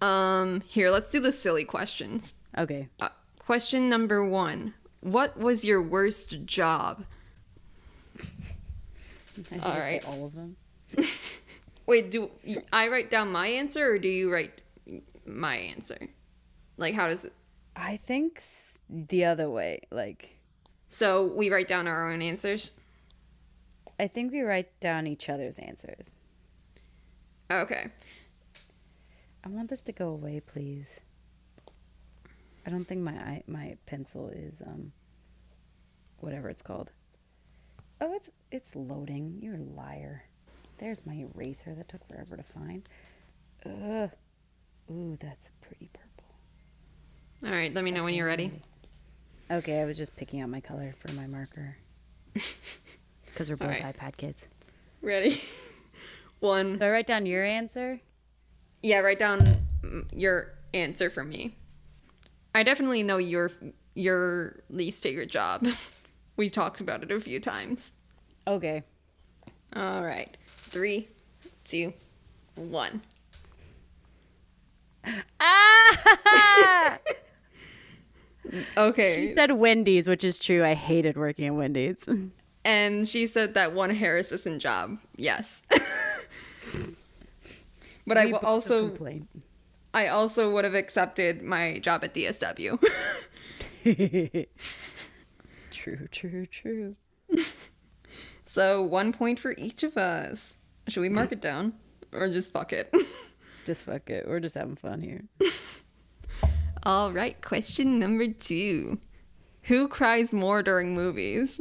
[0.00, 2.34] Um, here, let's do the silly questions.
[2.56, 2.88] Okay.
[3.00, 3.08] Uh,
[3.38, 7.04] question number one: What was your worst job?
[9.50, 10.56] I should All say all of them.
[11.86, 12.30] Wait, do
[12.72, 14.62] I write down my answer or do you write
[15.24, 16.08] my answer?
[16.76, 17.32] Like, how does it?
[17.76, 18.42] I think
[18.88, 19.82] the other way.
[19.90, 20.36] Like
[20.88, 22.80] So we write down our own answers.
[23.98, 26.10] I think we write down each other's answers.
[27.50, 27.88] Okay.
[29.44, 31.00] I want this to go away, please.
[32.66, 34.92] I don't think my my pencil is um
[36.18, 36.90] whatever it's called.
[38.00, 39.38] Oh, it's it's loading.
[39.40, 40.24] You're a liar.
[40.78, 42.88] There's my eraser that took forever to find.
[43.64, 44.10] Ugh.
[44.90, 47.48] Ooh, that's pretty purple.
[47.48, 47.72] All right.
[47.72, 48.62] Let me know when you're ready.
[49.50, 51.76] Okay, I was just picking out my color for my marker.
[53.26, 53.94] Because we're both Alright.
[53.94, 54.48] iPad kids.
[55.02, 55.38] Ready?
[56.40, 56.78] One.
[56.78, 58.00] Do I write down your answer?
[58.82, 59.66] Yeah, write down
[60.12, 61.56] your answer for me.
[62.54, 63.50] I definitely know your
[63.94, 65.66] your least favorite job.
[66.36, 67.92] we talked about it a few times.
[68.46, 68.82] Okay.
[69.74, 70.36] All right.
[70.70, 71.08] Three,
[71.64, 71.92] two,
[72.54, 73.02] one.
[75.40, 76.98] Ah!
[78.76, 79.12] Okay.
[79.12, 80.62] she said Wendy's, which is true.
[80.64, 82.08] I hated working at Wendy's.
[82.64, 84.94] and she said that one hair assistant job.
[85.16, 85.62] Yes.
[88.06, 89.28] But I We also complained.
[89.92, 92.78] I also would have accepted my job at DSW.
[95.70, 96.96] true, true, true.
[98.44, 100.58] so one point for each of us.
[100.88, 101.72] Should we mark it down
[102.12, 102.94] or just fuck it?
[103.66, 104.28] Just fuck it.
[104.28, 105.24] We're just having fun here.
[106.84, 109.00] All right, question number two.
[109.62, 111.60] Who cries more during movies?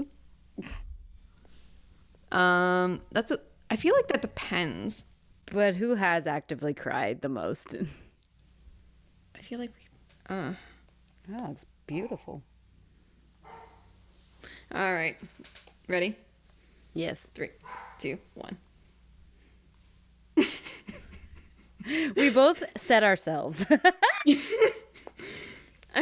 [2.32, 3.40] Um, that's a.
[3.72, 5.06] I feel like that depends.
[5.52, 7.76] But who has actively cried the most?
[9.36, 9.72] I feel like
[10.30, 10.36] we.
[10.36, 10.54] Uh,
[11.30, 12.42] That looks beautiful.
[14.74, 15.16] all right,
[15.88, 16.16] ready?
[16.94, 17.28] Yes.
[17.34, 17.50] Three,
[18.00, 18.58] two, one.
[22.16, 23.64] We both said ourselves.
[23.70, 23.92] I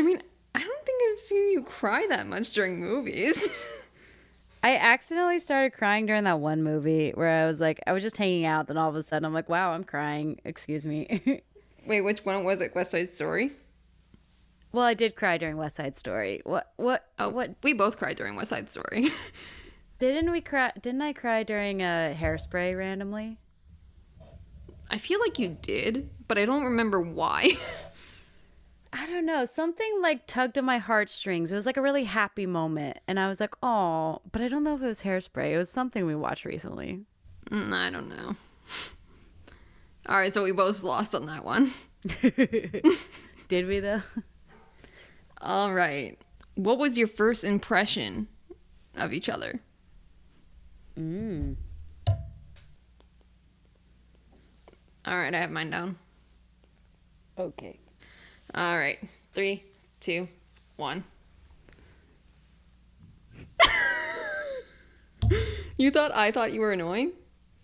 [0.02, 0.22] mean,
[0.56, 3.38] I don't think I've seen you cry that much during movies.
[4.64, 8.16] I accidentally started crying during that one movie where I was like, I was just
[8.16, 10.40] hanging out, then all of a sudden I'm like, wow, I'm crying.
[10.46, 11.42] Excuse me.
[11.86, 12.74] Wait, which one was it?
[12.74, 13.52] West Side Story?
[14.72, 16.42] well, I did cry during West Side Story.
[16.46, 16.72] What?
[16.78, 17.06] What?
[17.20, 17.56] Oh, What?
[17.62, 19.10] We both cried during West Side Story.
[20.00, 20.72] Didn't we cry?
[20.82, 23.38] Didn't I cry during a hairspray randomly?
[24.90, 27.52] I feel like you did, but I don't remember why.
[28.96, 29.46] I don't know.
[29.46, 31.52] Something like tugged at my heartstrings.
[31.52, 33.00] It was like a really happy moment.
[33.08, 35.52] And I was like, oh, but I don't know if it was hairspray.
[35.52, 37.02] It was something we watched recently.
[37.50, 38.36] Mm, I don't know.
[40.08, 41.72] All right, so we both lost on that one.
[43.48, 44.04] Did we though?
[45.42, 46.18] All right.
[46.56, 48.28] What was your first impression
[48.96, 49.60] of each other?
[51.00, 51.56] Mm.
[55.06, 55.98] All right, I have mine down.
[57.40, 57.80] Okay.
[58.56, 59.00] All right.
[59.34, 59.64] Three,
[60.00, 60.28] two,
[60.78, 61.04] one.
[65.78, 67.12] you thought I thought you were annoying?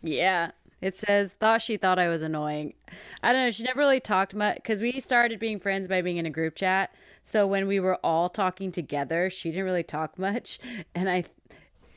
[0.01, 0.51] Yeah.
[0.81, 2.73] It says, thought she thought I was annoying.
[3.21, 3.51] I don't know.
[3.51, 6.55] She never really talked much because we started being friends by being in a group
[6.55, 6.93] chat.
[7.21, 10.57] So when we were all talking together, she didn't really talk much.
[10.95, 11.25] And I,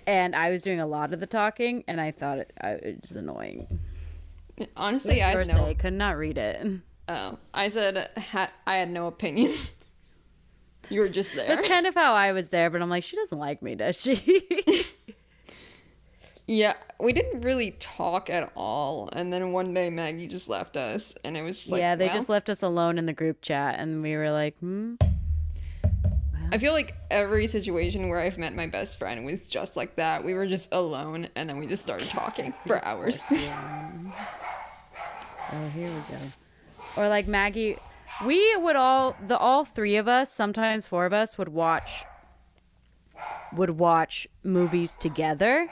[0.07, 2.99] and I was doing a lot of the talking and I thought it, I, it
[3.03, 3.79] was annoying.
[4.77, 5.75] Honestly, I Or say, no.
[5.75, 6.81] could not read it.
[7.09, 9.53] Oh, I said ha- I had no opinion.
[10.89, 11.49] you were just there.
[11.49, 14.01] That's kind of how I was there, but I'm like, she doesn't like me, does
[14.01, 14.95] she?
[16.47, 21.15] Yeah, we didn't really talk at all, and then one day Maggie just left us,
[21.25, 23.43] and it was just like, yeah, they well, just left us alone in the group
[23.43, 24.95] chat, and we were like, hmm.
[26.51, 30.25] I feel like every situation where I've met my best friend was just like that.
[30.25, 33.21] We were just alone, and then we just started talking for hours.
[33.31, 34.13] Oh,
[35.75, 36.19] here we go.
[36.97, 37.79] Or like Maggie,
[38.25, 42.05] we would all the all three of us, sometimes four of us, would watch
[43.55, 45.69] would watch movies together.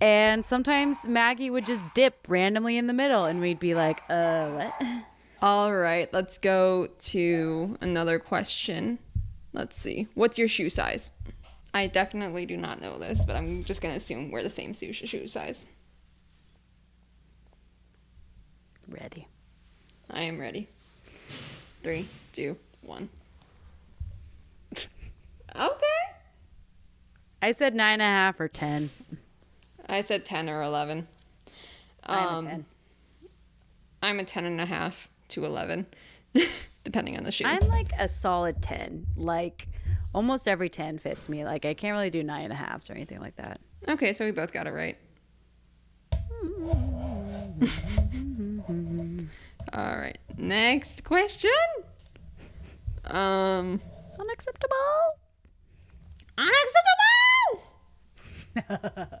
[0.00, 4.48] And sometimes Maggie would just dip randomly in the middle and we'd be like, uh,
[4.50, 4.74] what?
[5.42, 8.98] all right, let's go to another question.
[9.52, 10.06] Let's see.
[10.14, 11.10] What's your shoe size?
[11.74, 14.92] I definitely do not know this, but I'm just gonna assume we're the same shoe
[14.92, 15.66] shoe size.
[18.88, 19.28] Ready.
[20.10, 20.66] I am ready.
[21.82, 23.08] Three, two, one.
[24.76, 24.86] okay.
[27.40, 28.90] I said nine and a half or ten.
[29.88, 31.06] I said 10 or 11.
[32.04, 32.64] I'm Um, a ten.
[34.02, 35.86] I'm a 10 and a half to 11,
[36.84, 37.46] depending on the shoe.
[37.46, 39.06] I'm like a solid ten.
[39.16, 39.66] Like
[40.14, 41.44] almost every ten fits me.
[41.44, 43.60] Like I can't really do nine and a halves or anything like that.
[43.88, 44.98] Okay, so we both got it right.
[49.72, 50.18] All right.
[50.36, 51.50] Next question.
[53.04, 53.80] Um,
[54.18, 54.74] Unacceptable.
[58.56, 59.20] unacceptable.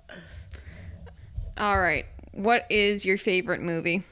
[1.58, 2.06] All right.
[2.32, 4.02] What is your favorite movie?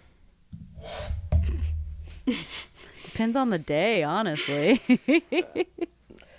[3.05, 4.80] Depends on the day, honestly.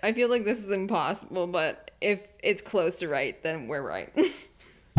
[0.03, 4.13] I feel like this is impossible, but if it's close to right, then we're right.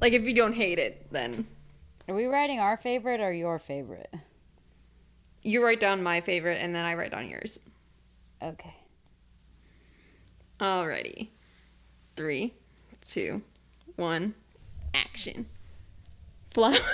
[0.00, 1.46] like if you don't hate it, then
[2.08, 4.12] Are we writing our favorite or your favorite?
[5.42, 7.58] You write down my favorite and then I write down yours.
[8.42, 8.74] Okay.
[10.58, 11.28] Alrighty.
[12.16, 12.54] Three,
[13.00, 13.42] two,
[13.96, 14.34] one,
[14.92, 15.46] action.
[16.52, 16.80] Flowers.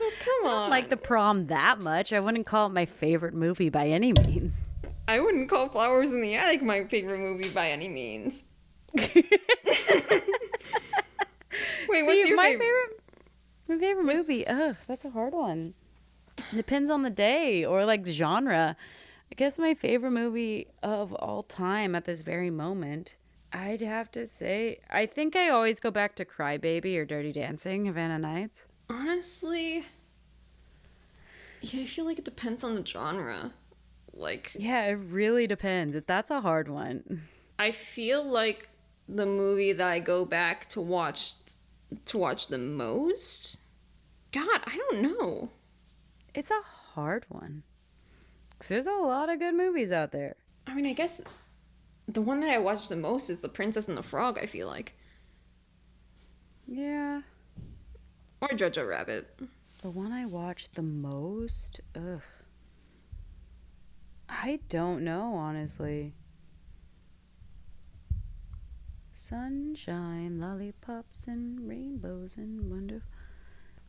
[0.00, 0.46] oh, come on.
[0.46, 2.12] I don't like the prom that much.
[2.12, 4.64] I wouldn't call it my favorite movie by any means.
[5.06, 8.42] I wouldn't call Flowers in the Attic my favorite movie by any means.
[8.96, 9.14] Wait,
[11.88, 12.64] what's See, your my favorite?
[12.64, 13.00] favorite?
[13.68, 14.46] My favorite movie.
[14.46, 15.74] Ugh, that's a hard one.
[16.54, 18.76] Depends on the day or like genre.
[19.30, 23.16] I guess my favorite movie of all time at this very moment.
[23.52, 27.86] I'd have to say, I think I always go back to Crybaby or Dirty Dancing,
[27.86, 28.66] Havana Nights.
[28.90, 29.84] Honestly,
[31.60, 33.52] yeah, I feel like it depends on the genre.
[34.12, 35.96] Like, Yeah, it really depends.
[36.06, 37.22] That's a hard one.
[37.58, 38.68] I feel like
[39.08, 41.34] the movie that I go back to watch
[42.06, 43.58] to watch the most.
[44.32, 45.50] God, I don't know.
[46.34, 46.60] It's a
[46.94, 47.62] hard one.
[48.58, 50.36] Cause there's a lot of good movies out there.
[50.66, 51.20] I mean, I guess
[52.08, 54.38] the one that I watch the most is The Princess and the Frog.
[54.38, 54.94] I feel like,
[56.66, 57.22] Yeah.
[58.40, 59.38] or Jojo Rabbit.
[59.82, 61.80] The one I watched the most?
[61.94, 62.22] Ugh.
[64.28, 66.14] I don't know, honestly.
[69.28, 73.08] Sunshine, lollipops, and rainbows, and wonderful,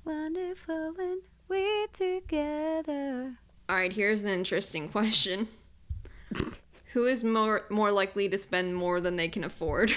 [0.04, 3.38] wonderful when we're together.
[3.70, 5.48] All right, here's an interesting question.
[6.94, 9.92] Who is more more likely to spend more than they can afford?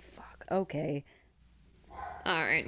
[0.00, 0.44] Fuck.
[0.50, 1.04] Okay.
[2.26, 2.66] All right.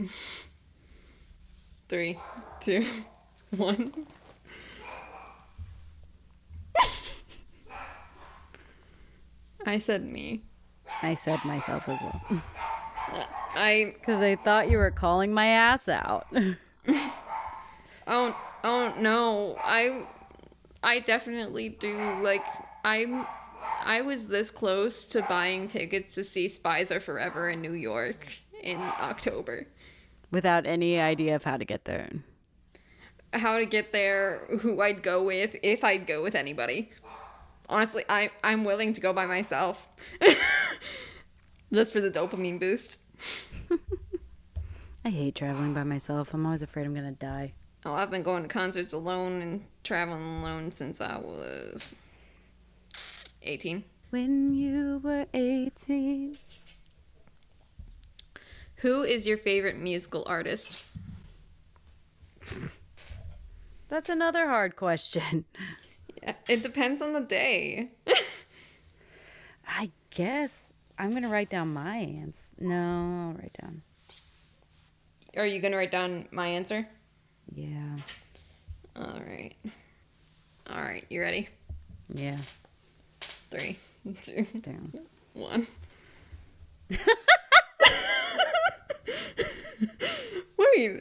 [1.88, 2.20] Three,
[2.60, 2.86] two,
[3.56, 4.06] one.
[9.66, 10.42] I said me.
[11.02, 12.42] I said myself as well.
[13.54, 16.26] I Because I thought you were calling my ass out.
[18.06, 19.56] oh oh no.
[19.62, 20.04] I
[20.82, 22.44] I definitely do like
[22.84, 23.26] I'm
[23.84, 28.26] I was this close to buying tickets to see Spies Are Forever in New York
[28.62, 29.66] in October.
[30.30, 32.08] Without any idea of how to get there.
[33.32, 36.90] how to get there, who I'd go with, if I'd go with anybody.
[37.68, 39.88] Honestly, I I'm willing to go by myself.
[41.72, 43.00] Just for the dopamine boost.
[45.04, 46.34] I hate traveling by myself.
[46.34, 47.54] I'm always afraid I'm gonna die.
[47.84, 51.96] Oh, I've been going to concerts alone and traveling alone since I was
[53.42, 53.82] 18.
[54.10, 56.38] When you were 18.
[58.76, 60.82] Who is your favorite musical artist?
[63.88, 65.44] That's another hard question.
[66.48, 67.88] It depends on the day.
[69.66, 70.62] I guess
[70.98, 72.40] I'm gonna write down my answer.
[72.58, 73.82] No, I'll write down.
[75.36, 76.86] Are you going to write down my answer?
[77.54, 77.96] Yeah,
[78.94, 79.54] All right.
[80.68, 81.48] All right, you ready?
[82.12, 82.36] yeah.
[83.50, 83.78] Three,
[84.22, 84.92] two, Down.
[85.32, 85.66] one.
[90.58, 91.00] Wait,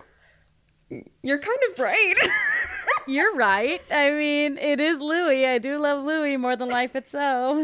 [1.23, 2.15] you're kind of right.
[3.07, 3.81] You're right.
[3.89, 5.43] I mean, it is Louis.
[5.47, 7.57] I do love Louis more than life itself.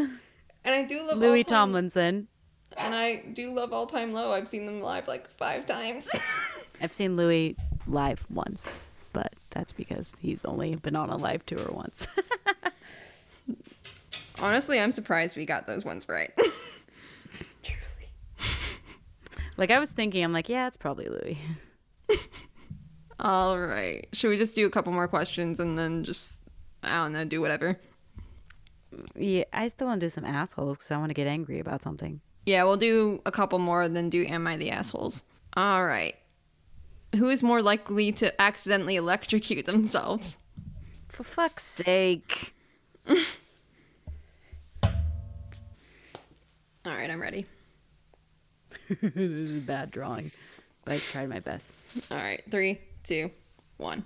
[0.65, 2.27] and I do love Louis All Time- Tomlinson.
[2.75, 4.31] And I do love All Time Low.
[4.33, 6.09] I've seen them live like five times.
[6.81, 7.55] I've seen Louis
[7.85, 8.73] live once,
[9.13, 12.07] but that's because he's only been on a live tour once.
[14.39, 16.31] Honestly, I'm surprised we got those ones right.
[17.63, 18.09] Truly.
[19.57, 21.37] like I was thinking, I'm like, yeah, it's probably Louis.
[23.19, 24.07] All right.
[24.13, 26.31] Should we just do a couple more questions and then just,
[26.83, 27.79] I don't know, do whatever?
[29.15, 31.81] Yeah, I still want to do some assholes because I want to get angry about
[31.81, 32.21] something.
[32.45, 35.25] Yeah, we'll do a couple more, then do Am I the Assholes?
[35.55, 36.15] All right.
[37.15, 40.37] Who is more likely to accidentally electrocute themselves?
[41.09, 42.53] For fuck's sake.
[43.09, 43.19] All
[46.85, 47.45] right, I'm ready.
[49.01, 50.31] this is a bad drawing,
[50.85, 51.73] but I tried my best.
[52.09, 53.31] All right, three, two,
[53.77, 54.03] one.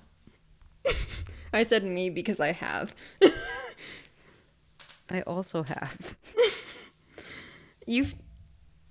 [1.54, 2.96] I said me because I have.
[5.10, 6.16] I also have.
[7.88, 8.16] You've.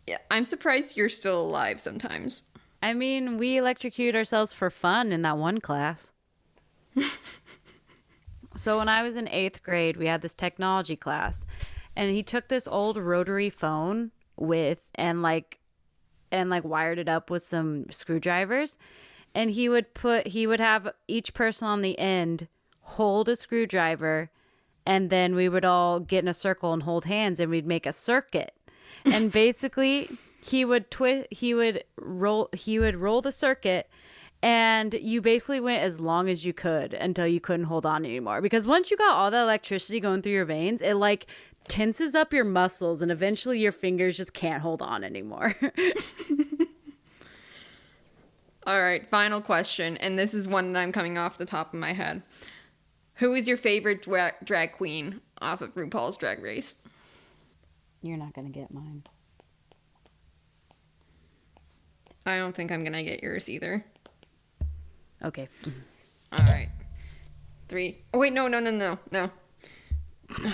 [0.07, 2.51] Yeah, I'm surprised you're still alive sometimes.
[2.83, 6.11] I mean, we electrocute ourselves for fun in that one class.
[8.57, 11.47] so when I was in eighth grade, we had this technology class,
[11.95, 15.61] and he took this old rotary phone with and like
[16.33, 18.79] and like wired it up with some screwdrivers
[19.35, 22.49] and he would put he would have each person on the end
[22.81, 24.31] hold a screwdriver
[24.87, 27.87] and then we would all get in a circle and hold hands and we'd make
[27.87, 28.55] a circuit.
[29.05, 30.11] And basically
[30.43, 33.89] he would twist he would roll he would roll the circuit
[34.43, 38.41] and you basically went as long as you could until you couldn't hold on anymore.
[38.41, 41.27] Because once you got all the electricity going through your veins it like
[41.69, 45.55] tenses up your muscles and eventually your fingers just can't hold on anymore
[48.71, 51.81] All right, final question, and this is one that I'm coming off the top of
[51.81, 52.23] my head.
[53.15, 56.77] Who is your favorite dra- drag queen off of RuPaul's Drag Race?
[58.01, 59.03] you're not gonna get mine
[62.25, 63.85] I don't think I'm gonna get yours either.
[65.25, 65.49] okay
[66.31, 66.69] All right,
[67.67, 68.05] three.
[68.15, 69.31] Oh wait, no, no, no, no, no.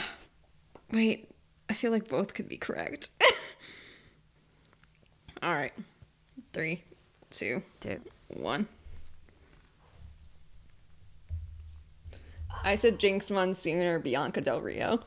[0.90, 1.28] Wait,
[1.68, 3.10] I feel like both could be correct.
[5.42, 5.74] All right,
[6.54, 6.82] three,
[7.37, 8.03] two, Dude.
[8.28, 8.66] one.
[12.64, 15.01] I said Jinkx Monsoon or Bianca Del Rio,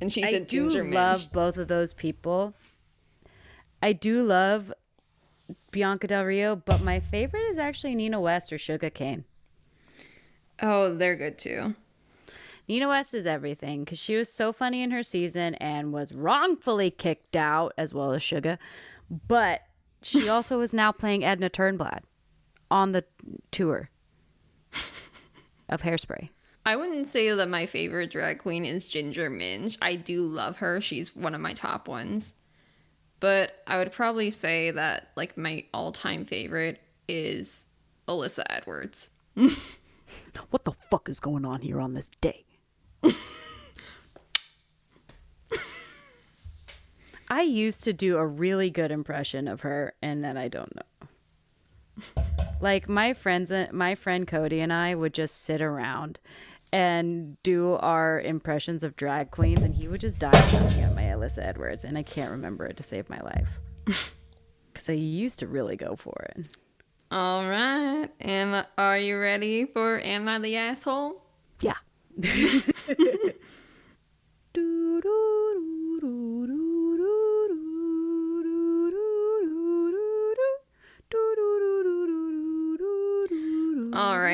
[0.00, 1.32] and she said I do Ginger love Minj.
[1.32, 2.54] both of those people.
[3.82, 4.72] I do love
[5.70, 9.24] Bianca Del Rio, but my favorite is actually Nina West or Sugar Cane.
[10.60, 11.74] Oh, they're good too.
[12.66, 16.90] Nina West is everything because she was so funny in her season and was wrongfully
[16.90, 18.58] kicked out, as well as Sugar.
[19.28, 19.62] But
[20.06, 22.00] she also is now playing Edna Turnblad
[22.70, 23.04] on the
[23.50, 23.90] tour
[25.68, 26.30] of Hairspray.
[26.64, 29.78] I wouldn't say that my favorite drag queen is Ginger Minj.
[29.80, 30.80] I do love her.
[30.80, 32.34] She's one of my top ones.
[33.20, 37.66] But I would probably say that like my all-time favorite is
[38.08, 39.10] Alyssa Edwards.
[40.50, 42.44] What the fuck is going on here on this day?
[47.28, 52.22] I used to do a really good impression of her, and then I don't know.
[52.58, 56.18] Like my friends, uh, my friend Cody and I would just sit around
[56.72, 61.02] and do our impressions of drag queens, and he would just die laughing at my
[61.02, 63.48] Alyssa Edwards, and I can't remember it to save my life
[64.72, 66.48] because I used to really go for it.
[67.10, 68.08] All right.
[68.20, 71.22] Am are you ready for Am I the Asshole?
[71.60, 71.76] Yeah.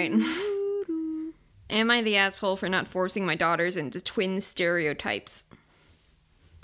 [0.09, 0.13] right.
[1.71, 5.45] Am I the asshole for not forcing my daughters into twin stereotypes?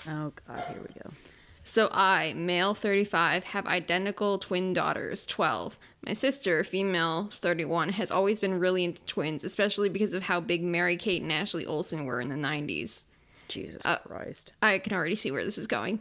[0.07, 1.11] Oh God, here we go.
[1.63, 5.77] So I, male 35, have identical twin daughters, 12.
[6.03, 10.63] My sister, female 31, has always been really into twins, especially because of how big
[10.63, 13.03] Mary Kate and Ashley Olsen were in the 90s.
[13.47, 14.53] Jesus uh, Christ.
[14.61, 15.99] I can already see where this is going.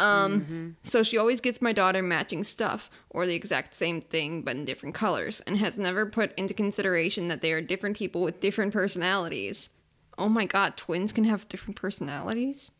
[0.00, 4.54] Um, so she always gets my daughter matching stuff, or the exact same thing but
[4.54, 8.40] in different colors, and has never put into consideration that they are different people with
[8.40, 9.70] different personalities.
[10.16, 12.70] Oh my god, twins can have different personalities?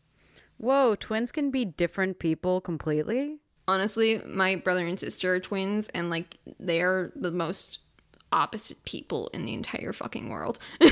[0.57, 3.39] Whoa, twins can be different people completely.
[3.67, 7.79] honestly, my brother and sister are twins, and like they are the most
[8.31, 10.59] opposite people in the entire fucking world.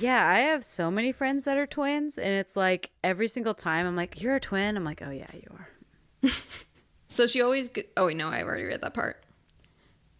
[0.00, 3.86] Yeah, I have so many friends that are twins, and it's like every single time
[3.86, 6.30] I'm like, "You're a twin." I'm like, "Oh yeah, you are."
[7.08, 7.68] so she always.
[7.68, 9.22] G- oh wait, no, I've already read that part.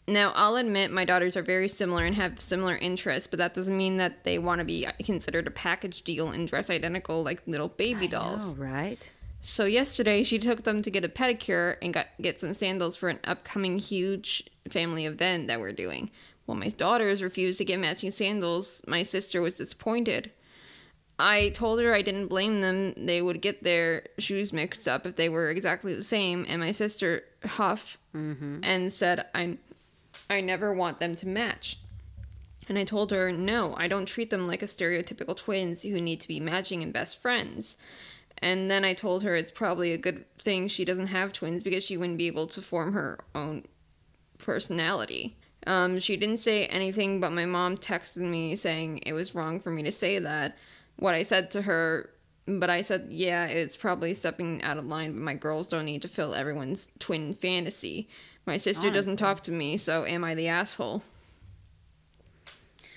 [0.07, 3.77] Now, I'll admit my daughters are very similar and have similar interests, but that doesn't
[3.77, 7.43] mean that they want to be uh, considered a package deal and dress identical like
[7.47, 8.55] little baby dolls.
[8.55, 9.11] Oh right.
[9.41, 13.09] So yesterday she took them to get a pedicure and got get some sandals for
[13.09, 16.11] an upcoming huge family event that we're doing.
[16.53, 20.31] When my daughters refused to get matching sandals, my sister was disappointed.
[21.19, 22.93] I told her I didn't blame them.
[22.95, 26.73] They would get their shoes mixed up if they were exactly the same, and my
[26.73, 28.59] sister huffed mm-hmm.
[28.63, 29.57] and said, "I,
[30.29, 31.79] I never want them to match."
[32.69, 36.21] And I told her, "No, I don't treat them like a stereotypical twins who need
[36.21, 37.79] to be matching and best friends."
[38.37, 41.83] And then I told her it's probably a good thing she doesn't have twins because
[41.83, 43.65] she wouldn't be able to form her own
[44.37, 45.37] personality.
[45.67, 49.71] Um, she didn't say anything, but my mom texted me saying it was wrong for
[49.71, 50.57] me to say that.
[50.97, 52.11] What I said to her,
[52.47, 56.03] but I said, yeah, it's probably stepping out of line, but my girls don't need
[56.03, 58.09] to fill everyone's twin fantasy.
[58.45, 61.03] My sister doesn't talk to me, so am I the asshole?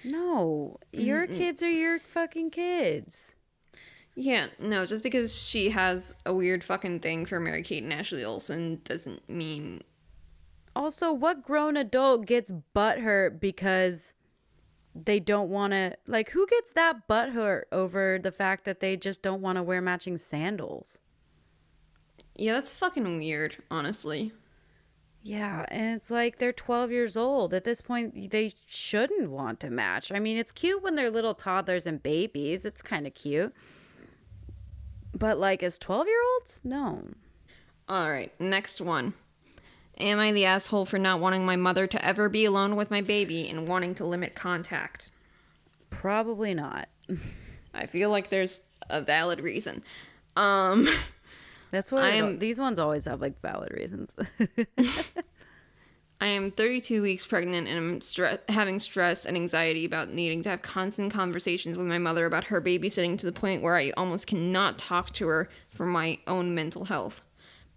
[0.03, 3.35] No, your kids are your fucking kids.
[4.15, 8.23] Yeah, no, just because she has a weird fucking thing for Mary Kate and Ashley
[8.23, 9.83] Olsen doesn't mean
[10.75, 14.13] Also, what grown adult gets butthurt because
[14.93, 15.95] they don't want to?
[16.07, 19.81] Like, who gets that butthurt over the fact that they just don't want to wear
[19.81, 20.99] matching sandals?
[22.35, 24.33] Yeah, that's fucking weird, honestly.
[25.23, 27.53] Yeah, and it's like they're 12 years old.
[27.53, 30.11] At this point, they shouldn't want to match.
[30.11, 32.63] I mean, it's cute when they're little toddlers and babies.
[32.65, 33.53] It's kind of cute.
[35.17, 36.61] But like as 12-year-olds?
[36.63, 37.07] No.
[37.87, 39.13] All right, next one.
[39.97, 43.01] Am I the asshole for not wanting my mother to ever be alone with my
[43.01, 45.11] baby and wanting to limit contact?
[45.89, 46.89] Probably not.
[47.73, 49.83] I feel like there's a valid reason.
[50.35, 50.87] Um,
[51.71, 54.15] That's what I am- these ones always have like valid reasons.
[56.21, 60.49] I am 32 weeks pregnant and I'm stre- having stress and anxiety about needing to
[60.49, 64.25] have constant conversations with my mother about her babysitting to the point where I almost
[64.25, 67.21] cannot talk to her for my own mental health.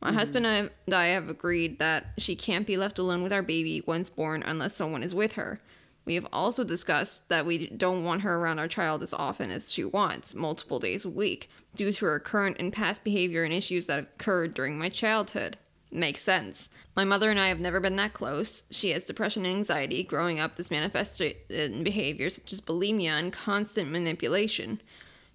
[0.01, 0.19] My mm-hmm.
[0.19, 4.11] husband and I have agreed that she can't be left alone with our baby once
[4.11, 5.61] born unless someone is with her.
[6.05, 9.71] We have also discussed that we don't want her around our child as often as
[9.71, 13.87] she wants, multiple days a week, due to her current and past behavior and issues
[13.87, 15.59] that occurred during my childhood.
[15.91, 16.71] Makes sense.
[16.97, 18.63] My mother and I have never been that close.
[18.71, 20.03] She has depression and anxiety.
[20.03, 24.81] Growing up, this manifested in behaviors such as bulimia and constant manipulation.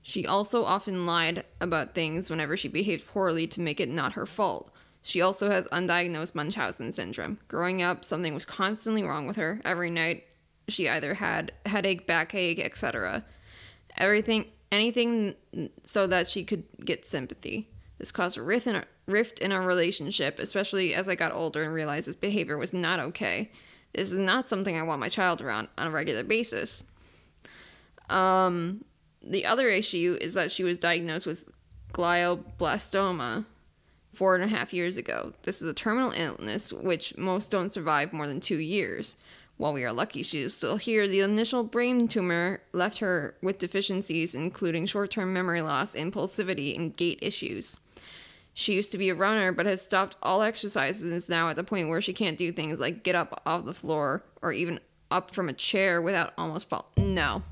[0.06, 4.26] She also often lied about things whenever she behaved poorly to make it not her
[4.26, 4.70] fault.
[5.02, 7.40] She also has undiagnosed Munchausen syndrome.
[7.48, 9.62] Growing up, something was constantly wrong with her.
[9.64, 10.26] Every night,
[10.68, 13.24] she either had headache, backache, etc.
[13.98, 15.36] Everything, anything,
[15.86, 17.70] so that she could get sympathy.
[17.98, 21.64] This caused a rift in, our, rift in our relationship, especially as I got older
[21.64, 23.52] and realized this behavior was not okay.
[23.94, 26.84] This is not something I want my child around on a regular basis.
[28.10, 28.84] Um,
[29.24, 31.46] the other issue is that she was diagnosed with
[31.94, 33.46] glioblastoma
[34.14, 35.34] four and a half years ago.
[35.44, 39.18] This is a terminal illness which most don't survive more than two years.
[39.58, 43.60] While we are lucky she is still here, the initial brain tumor left her with
[43.60, 47.78] deficiencies including short term memory loss, impulsivity, and gait issues.
[48.56, 51.56] She used to be a runner but has stopped all exercises and is now at
[51.56, 54.80] the point where she can't do things like get up off the floor or even
[55.10, 56.92] up from a chair without almost fall.
[56.98, 57.44] No.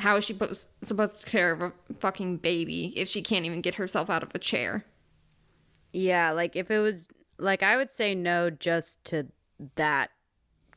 [0.00, 3.60] How is she pos- supposed to care of a fucking baby if she can't even
[3.60, 4.84] get herself out of a chair?
[5.92, 9.26] Yeah, like if it was like I would say no just to
[9.76, 10.10] that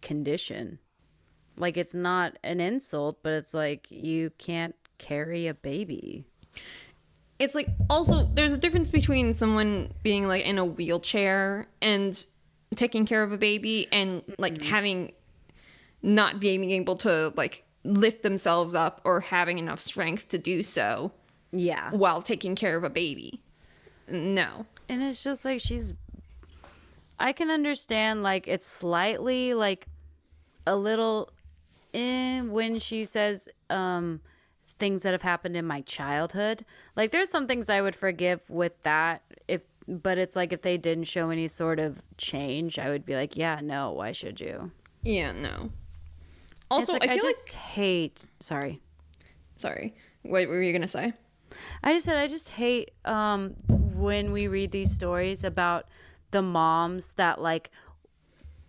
[0.01, 0.79] condition.
[1.57, 6.25] Like it's not an insult, but it's like you can't carry a baby.
[7.39, 12.25] It's like also there's a difference between someone being like in a wheelchair and
[12.75, 14.65] taking care of a baby and like mm-hmm.
[14.65, 15.13] having
[16.01, 21.11] not being able to like lift themselves up or having enough strength to do so
[21.51, 21.91] Yeah.
[21.91, 23.41] while taking care of a baby.
[24.07, 24.65] No.
[24.89, 25.93] And it's just like she's
[27.19, 29.87] I can understand like it's slightly like
[30.65, 31.29] a little
[31.93, 34.21] eh, when she says um
[34.79, 36.65] things that have happened in my childhood.
[36.95, 40.77] Like there's some things I would forgive with that if but it's like if they
[40.77, 44.71] didn't show any sort of change, I would be like, yeah, no, why should you?
[45.03, 45.69] Yeah, no.
[46.73, 48.81] Also, like, I I, just hate sorry.
[49.57, 49.95] sorry.
[50.23, 51.13] What were you going to say?
[51.83, 55.87] I just said I just hate um when we read these stories about
[56.31, 57.69] the moms that like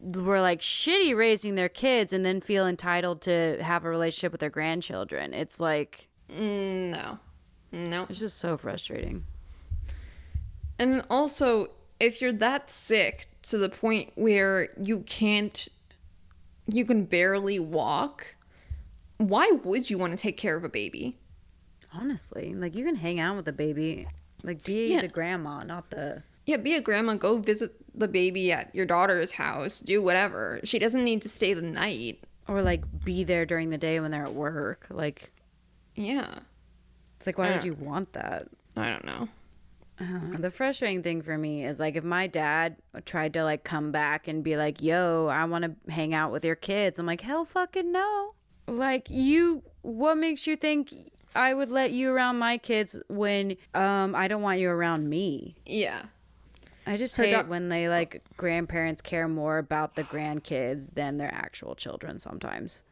[0.01, 4.41] were like shitty raising their kids and then feel entitled to have a relationship with
[4.41, 5.33] their grandchildren.
[5.33, 7.19] It's like Mm, No.
[7.73, 8.07] No.
[8.09, 9.25] it's just so frustrating.
[10.79, 11.69] And also,
[12.01, 15.69] if you're that sick to the point where you can't,
[16.67, 18.37] you can barely walk,
[19.19, 21.19] why would you want to take care of a baby?
[21.93, 24.07] Honestly, like you can hang out with a baby,
[24.43, 25.01] like be Yeah.
[25.03, 29.33] the grandma, not the Yeah, be a grandma, go visit the baby at your daughter's
[29.33, 30.61] house, do whatever.
[30.65, 32.25] She doesn't need to stay the night.
[32.47, 34.87] or like be there during the day when they're at work.
[34.91, 35.33] Like
[35.95, 36.41] Yeah.
[37.17, 37.67] it's like why would uh.
[37.67, 38.49] you want that?
[38.77, 39.29] I don't know.
[40.01, 43.93] Uh, the frustrating thing for me is like if my dad tried to like come
[43.93, 47.21] back and be like, "Yo, I want to hang out with your kids," I'm like,
[47.21, 48.35] "Hell, fucking no!"
[48.67, 50.93] Like you, what makes you think
[51.37, 55.55] I would let you around my kids when um I don't want you around me.
[55.65, 56.03] Yeah.
[56.87, 61.17] I just Her hate doc- when they like grandparents care more about the grandkids than
[61.19, 62.83] their actual children sometimes.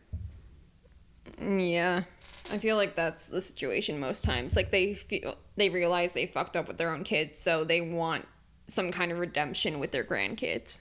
[1.40, 2.04] Yeah.
[2.50, 4.56] I feel like that's the situation most times.
[4.56, 8.26] Like they feel they realize they fucked up with their own kids, so they want
[8.66, 10.80] some kind of redemption with their grandkids.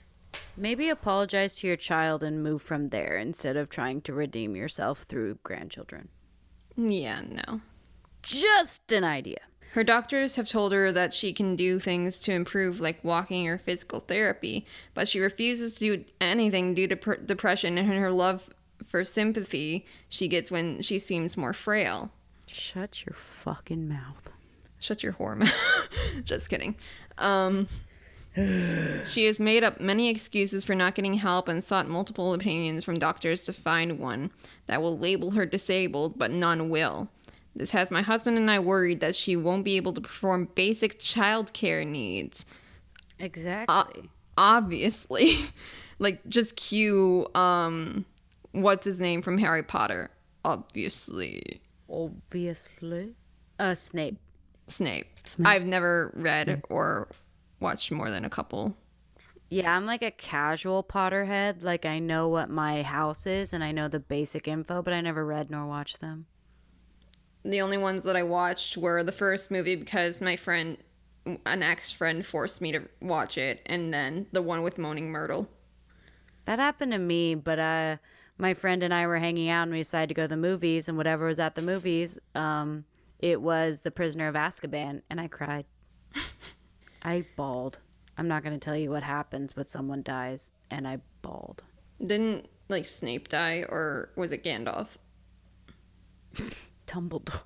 [0.56, 5.02] Maybe apologize to your child and move from there instead of trying to redeem yourself
[5.02, 6.08] through grandchildren.
[6.76, 7.60] Yeah, no.
[8.22, 9.40] Just an idea.
[9.72, 13.56] Her doctors have told her that she can do things to improve, like walking or
[13.56, 18.50] physical therapy, but she refuses to do anything due to pr- depression and her love
[18.92, 22.12] for sympathy she gets when she seems more frail.
[22.46, 24.30] Shut your fucking mouth.
[24.78, 25.88] Shut your whore mouth.
[26.24, 26.76] Just kidding.
[27.16, 27.68] Um,
[29.06, 32.98] she has made up many excuses for not getting help and sought multiple opinions from
[32.98, 34.30] doctors to find one
[34.66, 37.08] that will label her disabled, but none will.
[37.56, 40.98] This has my husband and I worried that she won't be able to perform basic
[40.98, 42.44] childcare needs.
[43.18, 44.10] Exactly.
[44.36, 45.36] Obviously.
[45.98, 48.04] like, just cue, um,
[48.52, 50.10] what's his name from Harry Potter?
[50.44, 51.60] Obviously.
[51.88, 53.14] Obviously.
[53.58, 54.18] Uh, Snape.
[54.66, 55.06] Snape.
[55.44, 57.08] I've never read or
[57.60, 58.76] watched more than a couple.
[59.50, 61.62] Yeah, I'm like a casual Potterhead.
[61.62, 65.00] Like, I know what my house is and I know the basic info, but I
[65.02, 66.26] never read nor watched them.
[67.44, 70.78] The only ones that I watched were the first movie because my friend,
[71.44, 75.48] an ex friend, forced me to watch it, and then the one with Moaning Myrtle.
[76.44, 77.96] That happened to me, but uh,
[78.42, 80.88] my friend and I were hanging out and we decided to go to the movies,
[80.88, 82.84] and whatever was at the movies, um,
[83.20, 85.64] it was The Prisoner of Azkaban, and I cried.
[87.04, 87.78] I bawled.
[88.18, 91.62] I'm not going to tell you what happens, but someone dies, and I bawled.
[92.04, 94.88] Didn't like Snape die, or was it Gandalf?
[96.88, 97.42] Dumbledore.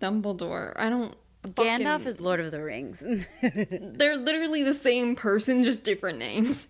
[0.00, 0.72] Dumbledore.
[0.76, 1.14] I don't.
[1.44, 3.04] Gandalf fucking- is Lord of the Rings.
[3.42, 6.66] They're literally the same person, just different names.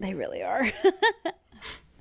[0.00, 0.72] they really are.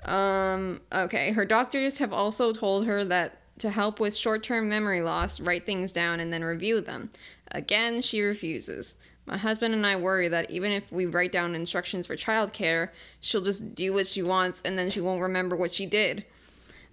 [0.06, 1.32] Um, okay.
[1.32, 5.66] Her doctors have also told her that to help with short term memory loss, write
[5.66, 7.12] things down and then review them.
[7.52, 8.96] Again, she refuses.
[9.28, 12.90] My husband and I worry that even if we write down instructions for childcare,
[13.20, 16.26] she'll just do what she wants and then she won't remember what she did.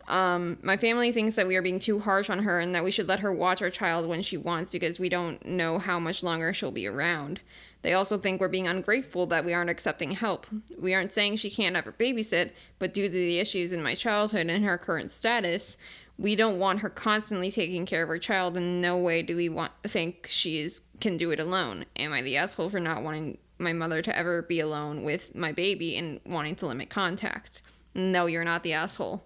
[0.08, 2.90] Um, my family thinks that we are being too harsh on her and that we
[2.90, 6.22] should let her watch our child when she wants because we don't know how much
[6.22, 7.40] longer she'll be around.
[7.82, 10.46] They also think we're being ungrateful that we aren't accepting help.
[10.78, 14.48] We aren't saying she can't ever babysit, but due to the issues in my childhood
[14.48, 15.76] and her current status,
[16.18, 18.56] we don't want her constantly taking care of her child.
[18.56, 21.84] In no way do we want think she is can do it alone.
[21.96, 25.52] Am I the asshole for not wanting my mother to ever be alone with my
[25.52, 27.62] baby and wanting to limit contact?
[27.94, 29.22] No, you're not the asshole.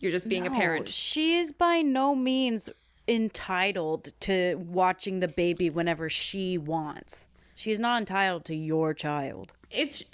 [0.00, 0.88] You're just being a parent.
[0.88, 2.70] She is by no means
[3.08, 7.28] entitled to watching the baby whenever she wants.
[7.58, 9.52] She's not entitled to your child.
[9.68, 10.04] if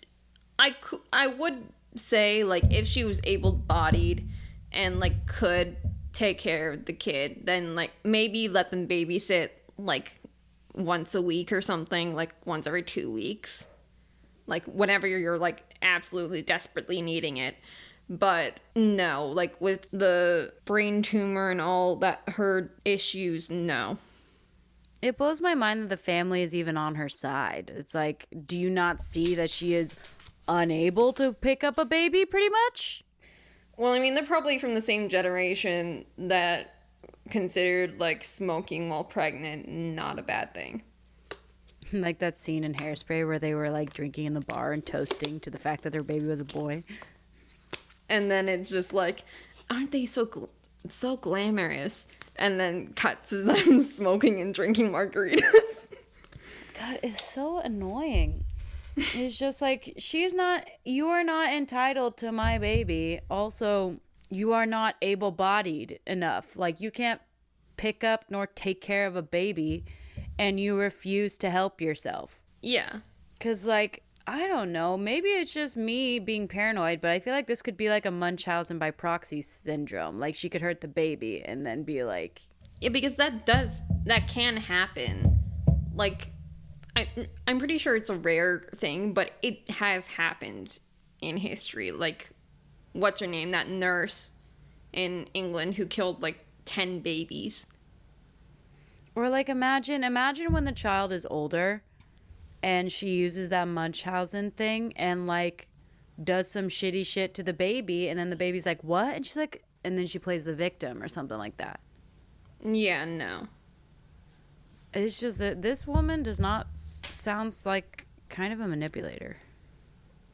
[0.58, 4.26] I could, I would say like if she was able-bodied
[4.72, 5.76] and like could
[6.14, 10.12] take care of the kid, then like maybe let them babysit like
[10.74, 13.66] once a week or something, like once every two weeks,
[14.46, 17.56] like whenever you're like absolutely desperately needing it.
[18.08, 23.98] But no, like with the brain tumor and all that, her issues, no.
[25.04, 27.70] It blows my mind that the family is even on her side.
[27.76, 29.94] It's like, do you not see that she is
[30.48, 33.04] unable to pick up a baby pretty much?
[33.76, 36.76] Well, I mean, they're probably from the same generation that
[37.28, 40.82] considered like smoking while pregnant not a bad thing.
[41.92, 45.38] like that scene in Hairspray where they were like drinking in the bar and toasting
[45.40, 46.82] to the fact that their baby was a boy.
[48.08, 49.22] And then it's just like,
[49.70, 50.48] aren't they so gl-
[50.88, 52.08] so glamorous?
[52.36, 55.84] And then cut to them smoking and drinking margaritas.
[56.78, 58.44] God, it's so annoying.
[58.96, 63.20] It's just like she's not you are not entitled to my baby.
[63.28, 63.98] Also,
[64.30, 66.56] you are not able-bodied enough.
[66.56, 67.20] Like you can't
[67.76, 69.84] pick up nor take care of a baby
[70.38, 72.40] and you refuse to help yourself.
[72.62, 73.00] yeah.
[73.40, 77.46] Cuz like I don't know, maybe it's just me being paranoid, but I feel like
[77.46, 80.18] this could be like a Munchausen by proxy syndrome.
[80.18, 82.40] Like she could hurt the baby and then be like
[82.80, 85.40] Yeah, because that does that can happen.
[85.94, 86.30] Like
[86.96, 87.08] I
[87.46, 90.78] I'm pretty sure it's a rare thing, but it has happened
[91.20, 91.90] in history.
[91.90, 92.30] Like
[92.92, 93.50] what's her name?
[93.50, 94.32] That nurse
[94.92, 97.66] in England who killed like 10 babies.
[99.14, 101.82] Or like imagine imagine when the child is older
[102.64, 105.68] and she uses that Munchausen thing and like
[106.22, 109.36] does some shitty shit to the baby and then the baby's like, "What?" and she's
[109.36, 111.78] like and then she plays the victim or something like that.
[112.62, 113.48] Yeah, no.
[114.94, 119.36] It's just that this woman does not sounds like kind of a manipulator.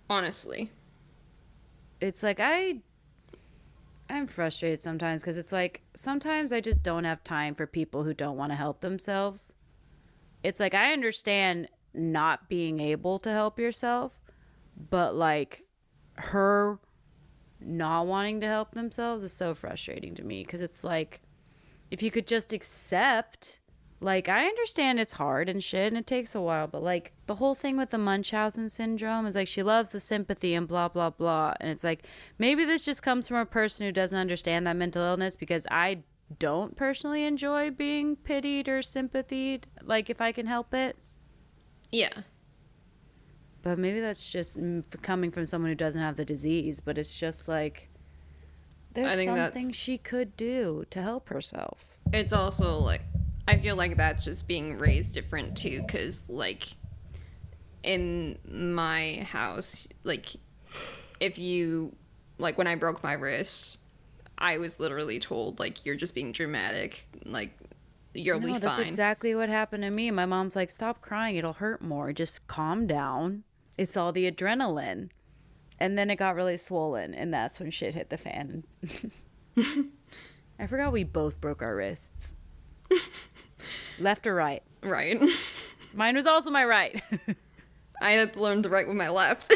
[0.08, 0.70] Honestly.
[2.00, 2.78] It's like I
[4.08, 8.14] I'm frustrated sometimes cuz it's like sometimes I just don't have time for people who
[8.14, 9.52] don't want to help themselves.
[10.44, 14.20] It's like I understand not being able to help yourself,
[14.90, 15.64] but like
[16.14, 16.78] her
[17.60, 21.20] not wanting to help themselves is so frustrating to me cuz it's like
[21.90, 23.60] if you could just accept
[24.00, 27.34] like I understand it's hard and shit and it takes a while, but like the
[27.34, 31.10] whole thing with the Munchausen syndrome is like she loves the sympathy and blah blah
[31.10, 32.04] blah and it's like
[32.38, 36.02] maybe this just comes from a person who doesn't understand that mental illness because I
[36.38, 40.96] don't personally enjoy being pitied or sympathied like if I can help it.
[41.92, 42.12] Yeah.
[43.62, 44.58] But maybe that's just
[45.02, 47.88] coming from someone who doesn't have the disease, but it's just like
[48.92, 51.98] there's I think that's- something she could do to help herself.
[52.12, 53.02] It's also like
[53.46, 56.64] I feel like that's just being raised different too cuz like
[57.82, 60.26] in my house like
[61.18, 61.94] if you
[62.38, 63.78] like when I broke my wrist
[64.38, 67.56] I was literally told like you're just being dramatic like
[68.14, 68.86] you'll be No, that's fine.
[68.86, 70.10] exactly what happened to me.
[70.10, 72.12] My mom's like, "Stop crying; it'll hurt more.
[72.12, 73.44] Just calm down.
[73.78, 75.10] It's all the adrenaline."
[75.78, 78.64] And then it got really swollen, and that's when shit hit the fan.
[80.58, 82.36] I forgot we both broke our wrists.
[83.98, 84.62] Left or right?
[84.82, 85.20] right.
[85.94, 87.02] Mine was also my right.
[88.02, 89.52] I had to learn to write with my left.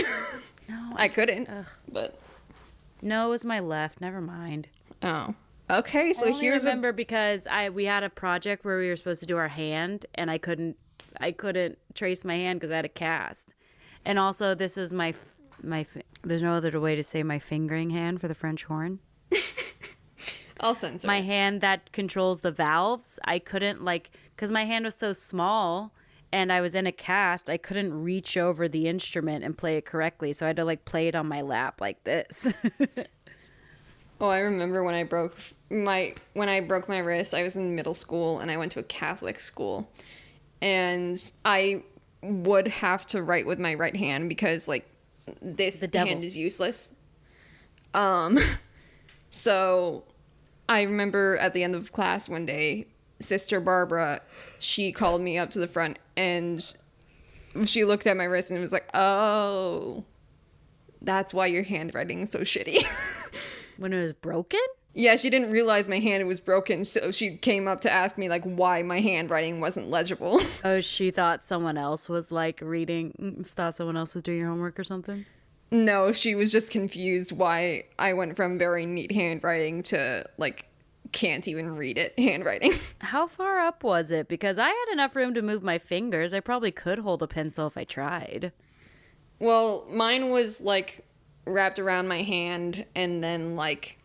[0.69, 1.49] no, I couldn't.
[1.49, 1.67] Ugh.
[1.91, 2.19] But
[3.03, 4.01] no, it was my left.
[4.01, 4.69] Never mind.
[5.03, 5.35] oh.
[5.71, 9.21] Okay, so here's remember a because I we had a project where we were supposed
[9.21, 10.77] to do our hand, and I couldn't
[11.19, 13.55] I couldn't trace my hand because I had a cast,
[14.05, 15.15] and also this is my
[15.63, 15.87] my
[16.23, 18.99] there's no other way to say my fingering hand for the French horn.
[20.61, 21.07] I'll censor.
[21.07, 21.25] My it.
[21.25, 23.19] hand that controls the valves.
[23.25, 25.93] I couldn't like because my hand was so small.
[26.33, 27.49] And I was in a cast.
[27.49, 30.85] I couldn't reach over the instrument and play it correctly, so I had to like
[30.85, 32.49] play it on my lap like this.
[34.25, 35.37] Oh, I remember when I broke
[35.69, 37.35] my when I broke my wrist.
[37.35, 39.87] I was in middle school and I went to a Catholic school,
[40.63, 41.83] and I
[42.23, 44.89] would have to write with my right hand because like
[45.43, 46.93] this hand is useless.
[47.93, 48.39] Um,
[49.29, 50.05] so
[50.71, 52.87] I remember at the end of class one day,
[53.21, 54.23] Sister Barbara,
[54.59, 56.75] she called me up to the front and
[57.67, 60.03] she looked at my wrist and was like, "Oh,
[61.03, 62.87] that's why your handwriting is so shitty."
[63.79, 64.61] when it was broken.
[64.97, 68.29] Yeah, she didn't realize my hand was broken, so she came up to ask me
[68.29, 70.41] like why my handwriting wasn't legible.
[70.65, 74.79] Oh, she thought someone else was like reading, thought someone else was doing your homework
[74.79, 75.27] or something.
[75.73, 80.67] no, she was just confused why I went from very neat handwriting to like
[81.13, 82.75] can't even read it handwriting.
[83.01, 84.29] How far up was it?
[84.29, 86.33] Because I had enough room to move my fingers.
[86.33, 88.53] I probably could hold a pencil if I tried.
[89.41, 91.05] well, mine was like
[91.47, 93.99] wrapped around my hand and then like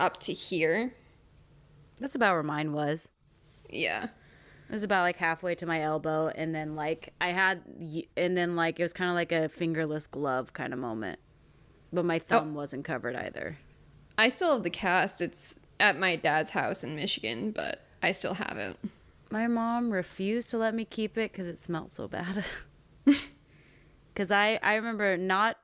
[0.00, 0.94] up to here.
[2.00, 3.10] That's about where mine was.
[3.70, 4.04] Yeah.
[4.04, 7.60] It was about like halfway to my elbow, and then like I had,
[8.16, 11.18] and then like it was kind of like a fingerless glove kind of moment.
[11.92, 12.56] But my thumb oh.
[12.56, 13.58] wasn't covered either.
[14.16, 15.20] I still have the cast.
[15.20, 18.78] It's at my dad's house in Michigan, but I still have it.
[19.30, 22.44] My mom refused to let me keep it because it smelled so bad.
[24.14, 25.56] Because I, I remember not,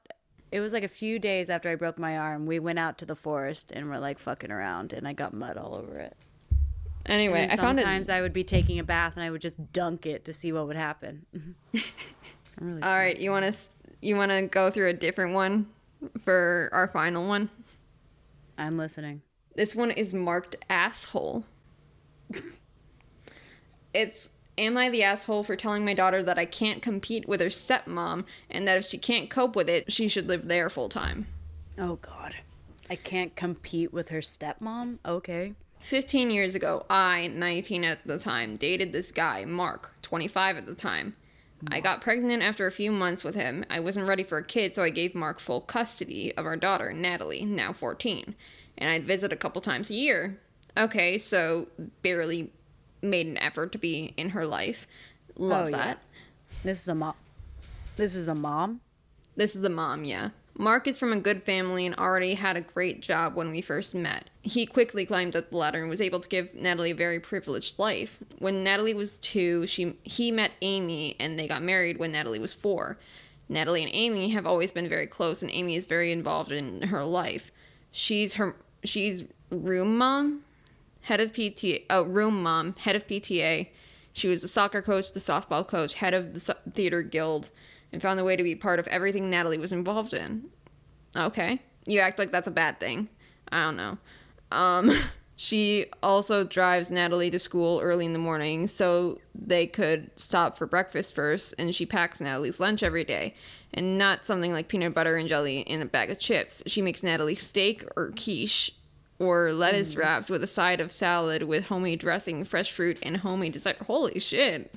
[0.51, 3.07] it was like a few days after I broke my arm, we went out to
[3.07, 6.17] the forest and were like fucking around, and I got mud all over it.
[7.07, 9.73] Anyway, I found it sometimes I would be taking a bath and I would just
[9.73, 11.25] dunk it to see what would happen.
[11.35, 11.79] Mm-hmm.
[12.61, 13.59] I'm really All right, you want to
[14.01, 15.69] you want to go through a different one
[16.23, 17.51] for our final one?
[18.57, 19.23] I'm listening.
[19.55, 21.45] This one is marked asshole.
[23.95, 24.29] it's
[24.59, 28.25] am I the asshole for telling my daughter that I can't compete with her stepmom
[28.51, 31.27] and that if she can't cope with it, she should live there full time?
[31.79, 32.35] Oh God,
[32.91, 34.99] I can't compete with her stepmom.
[35.07, 35.55] Okay.
[35.81, 40.75] 15 years ago, I, 19 at the time, dated this guy, Mark, 25 at the
[40.75, 41.15] time.
[41.67, 43.65] I got pregnant after a few months with him.
[43.69, 46.93] I wasn't ready for a kid, so I gave Mark full custody of our daughter,
[46.93, 48.35] Natalie, now 14.
[48.77, 50.39] And I'd visit a couple times a year.
[50.77, 51.69] Okay, so
[52.03, 52.53] barely
[53.03, 54.87] made an effort to be in her life.
[55.39, 55.77] Oh, Love Oh, yeah.
[55.77, 55.99] that.
[56.65, 57.15] This is a mom.
[57.97, 58.81] This is a mom.
[59.37, 60.31] This is a mom, yeah.
[60.61, 63.95] Mark is from a good family and already had a great job when we first
[63.95, 64.29] met.
[64.43, 67.79] He quickly climbed up the ladder and was able to give Natalie a very privileged
[67.79, 68.19] life.
[68.41, 72.53] When Natalie was two, she he met Amy and they got married when Natalie was
[72.55, 72.99] four.
[73.49, 77.05] Natalie and Amy have always been very close and Amy is very involved in her
[77.05, 77.53] life.
[77.93, 80.43] She's her she's room mom,
[81.09, 83.69] head of PTA, oh, room mom, head of PTA.
[84.13, 87.49] She was the soccer coach, the softball coach, head of the theater guild,
[87.91, 90.51] and found a way to be part of everything Natalie was involved in.
[91.17, 91.63] Okay.
[91.87, 93.09] You act like that's a bad thing.
[93.51, 93.99] I don't know.
[94.53, 94.91] Um,
[95.37, 100.67] she also drives Natalie to school early in the morning so they could stop for
[100.67, 103.35] breakfast first, and she packs Natalie's lunch every day.
[103.73, 106.63] And not something like peanut butter and jelly in a bag of chips.
[106.67, 108.73] She makes Natalie steak or quiche
[109.19, 109.99] or lettuce mm.
[109.99, 113.77] wraps with a side of salad with homemade dressing, fresh fruit, and homemade dessert.
[113.87, 114.75] Holy shit.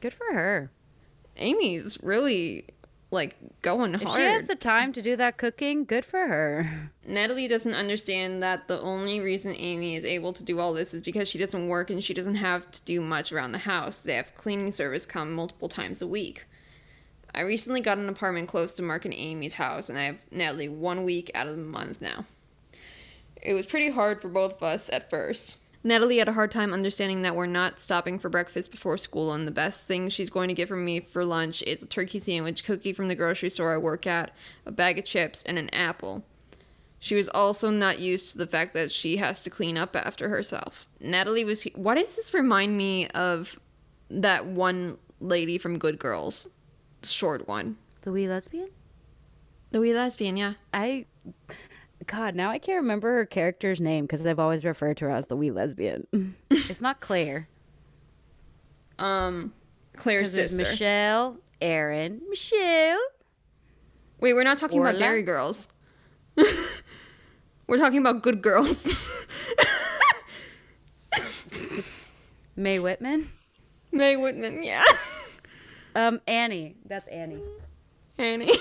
[0.00, 0.70] Good for her.
[1.36, 2.66] Amy's really
[3.10, 4.08] like going hard.
[4.08, 6.90] If she has the time to do that cooking, good for her.
[7.06, 11.02] Natalie doesn't understand that the only reason Amy is able to do all this is
[11.02, 14.00] because she doesn't work and she doesn't have to do much around the house.
[14.00, 16.46] They have cleaning service come multiple times a week.
[17.34, 20.68] I recently got an apartment close to Mark and Amy's house, and I have Natalie
[20.68, 22.26] one week out of the month now.
[23.42, 25.58] It was pretty hard for both of us at first.
[25.84, 29.48] Natalie had a hard time understanding that we're not stopping for breakfast before school, and
[29.48, 32.64] the best thing she's going to get from me for lunch is a turkey sandwich,
[32.64, 34.30] cookie from the grocery store I work at,
[34.64, 36.24] a bag of chips, and an apple.
[37.00, 40.28] She was also not used to the fact that she has to clean up after
[40.28, 40.86] herself.
[41.00, 41.64] Natalie was.
[41.74, 43.58] Why does this remind me of
[44.08, 46.48] that one lady from Good Girls?
[47.00, 47.76] The short one.
[48.02, 48.68] The wee lesbian?
[49.72, 50.54] The wee lesbian, yeah.
[50.72, 51.06] I
[52.06, 55.26] God, now I can't remember her character's name because I've always referred to her as
[55.26, 56.06] the wee lesbian.
[56.50, 57.48] it's not Clare.
[58.98, 59.52] Um,
[59.96, 60.56] Clare's sister.
[60.56, 63.00] Michelle, Erin, Michelle.
[64.20, 64.90] Wait, we're not talking Orla?
[64.90, 65.68] about Derry Girls.
[67.66, 68.86] we're talking about Good Girls.
[72.56, 73.28] May Whitman.
[73.90, 74.84] May Whitman, yeah.
[75.94, 76.76] Um, Annie.
[76.86, 77.42] That's Annie.
[78.18, 78.52] Annie.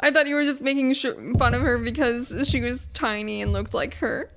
[0.00, 3.74] I thought you were just making fun of her because she was tiny and looked
[3.74, 4.30] like her.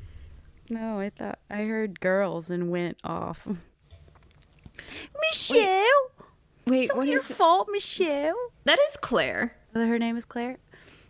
[0.70, 3.46] no, I thought I heard girls and went off.
[5.20, 5.60] Michelle.
[6.66, 8.36] Wait, Wait what your is fault, Michelle?
[8.64, 9.56] That is Clare.
[9.74, 10.58] Oh, her name is Clare.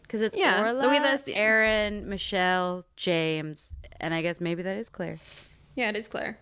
[0.03, 5.19] Because it's yeah, Orla, Louis Erin, Michelle, James, and I guess maybe that is Clare.
[5.75, 6.39] Yeah, it is Clare.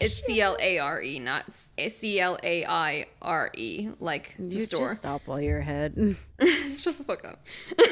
[0.00, 1.46] It's C L A R E, not
[1.76, 4.88] eh, C L A I R E, like the you store.
[4.88, 5.94] Just stop while you're ahead.
[6.76, 7.44] Shut the fuck up.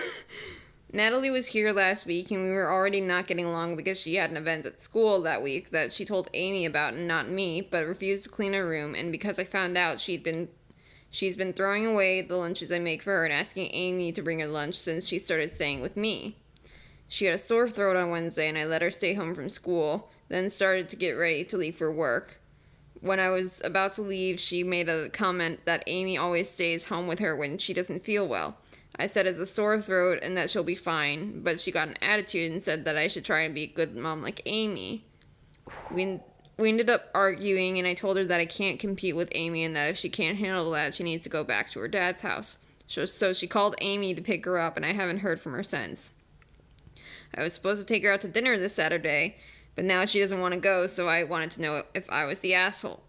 [0.93, 4.31] Natalie was here last week, and we were already not getting along because she had
[4.31, 7.87] an event at school that week that she told Amy about and not me, but
[7.87, 8.95] refused to clean her room.
[8.95, 10.49] And because I found out she'd been,
[11.11, 14.39] she's been throwing away the lunches I make for her and asking Amy to bring
[14.39, 16.37] her lunch since she started staying with me.
[17.09, 20.09] She had a sore throat on Wednesday, and I let her stay home from school
[20.29, 22.41] then started to get ready to leave for work.
[23.01, 27.07] When I was about to leave, she made a comment that Amy always stays home
[27.07, 28.57] with her when she doesn't feel well.
[28.99, 31.99] I said it's a sore throat and that she'll be fine, but she got an
[32.01, 35.05] attitude and said that I should try and be a good mom like Amy.
[35.91, 36.21] We,
[36.57, 39.77] we ended up arguing, and I told her that I can't compete with Amy and
[39.77, 42.57] that if she can't handle that, she needs to go back to her dad's house.
[42.87, 45.63] So, so she called Amy to pick her up, and I haven't heard from her
[45.63, 46.13] since.
[47.35, 49.37] I was supposed to take her out to dinner this Saturday,
[49.77, 52.41] but now she doesn't want to go, so I wanted to know if I was
[52.41, 53.03] the asshole.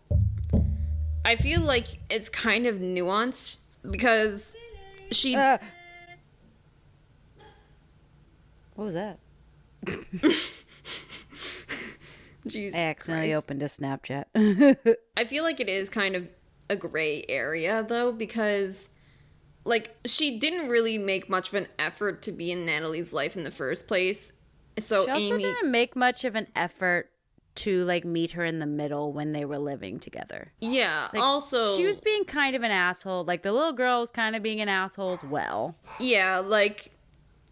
[1.25, 3.57] I feel like it's kind of nuanced
[3.89, 4.55] because
[5.11, 5.35] she.
[5.35, 5.57] Uh,
[8.75, 9.17] what was that?
[12.47, 13.37] Jesus I accidentally Christ.
[13.37, 14.97] opened a Snapchat.
[15.17, 16.27] I feel like it is kind of
[16.69, 18.89] a gray area though because
[19.63, 23.43] like she didn't really make much of an effort to be in Natalie's life in
[23.43, 24.33] the first place
[24.79, 27.11] so she also Amy didn't make much of an effort
[27.55, 30.53] to like meet her in the middle when they were living together.
[30.59, 31.09] Yeah.
[31.11, 33.25] Like, also, she was being kind of an asshole.
[33.25, 35.75] Like the little girl was kind of being an asshole as well.
[35.99, 36.91] Yeah, like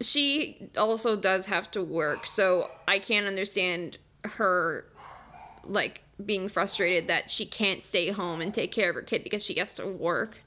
[0.02, 4.86] she also does have to work, so I can't understand her
[5.64, 9.44] like being frustrated that she can't stay home and take care of her kid because
[9.44, 10.40] she has to work.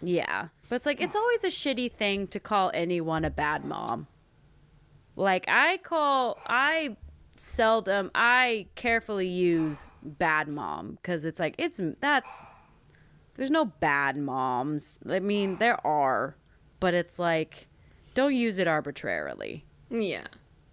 [0.00, 0.48] Yeah.
[0.68, 4.08] But it's like it's always a shitty thing to call anyone a bad mom.
[5.16, 6.96] Like I call I
[7.36, 12.46] seldom I carefully use bad mom cuz it's like it's that's
[13.34, 15.00] there's no bad moms.
[15.08, 16.36] I mean, there are,
[16.80, 17.66] but it's like
[18.14, 19.64] don't use it arbitrarily.
[19.90, 20.26] Yeah.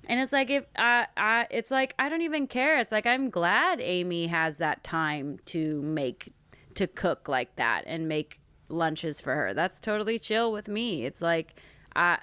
[0.06, 2.78] And it's like if I, I it's like I don't even care.
[2.80, 6.34] It's like I'm glad Amy has that time to make
[6.76, 8.40] to cook like that and make
[8.70, 9.54] lunches for her.
[9.54, 11.06] That's totally chill with me.
[11.06, 11.60] It's like
[11.96, 12.20] I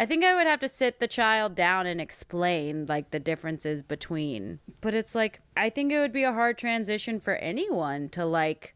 [0.00, 3.82] I think I would have to sit the child down and explain like the differences
[3.82, 4.58] between.
[4.80, 8.74] But it's like I think it would be a hard transition for anyone to like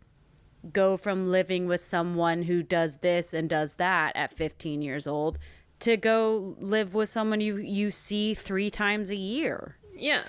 [0.70, 5.38] go from living with someone who does this and does that at 15 years old
[5.80, 9.78] to go live with someone you you see three times a year.
[9.96, 10.24] Yeah.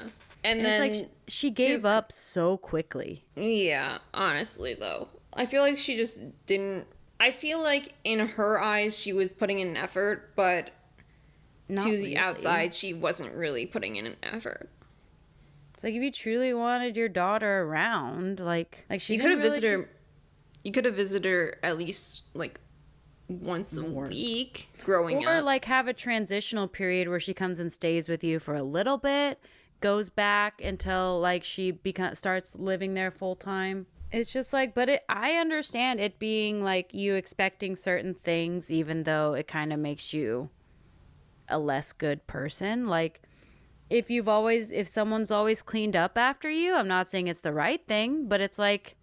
[0.46, 3.26] And, And then it's like sh- she gave up so quickly.
[3.36, 5.10] Yeah, honestly though.
[5.34, 6.88] I feel like she just didn't
[7.20, 10.72] I feel like in her eyes she was putting in an effort, but
[11.68, 12.18] Not to the really.
[12.18, 14.70] outside she wasn't really putting in an effort.
[15.74, 19.40] It's like if you truly wanted your daughter around, like like she You could have
[19.40, 19.90] really- visited her
[20.64, 22.60] you could have visited her at least like
[23.28, 25.36] once a week growing or up.
[25.36, 28.64] Or like have a transitional period where she comes and stays with you for a
[28.64, 29.40] little bit,
[29.82, 33.86] goes back until like she becomes starts living there full time.
[34.12, 39.04] It's just like, but it, I understand it being like you expecting certain things, even
[39.04, 40.50] though it kind of makes you
[41.50, 42.88] a less good person.
[42.88, 43.22] Like,
[43.90, 47.54] if you've always, if someone's always cleaned up after you, I'm not saying it's the
[47.54, 48.96] right thing, but it's like,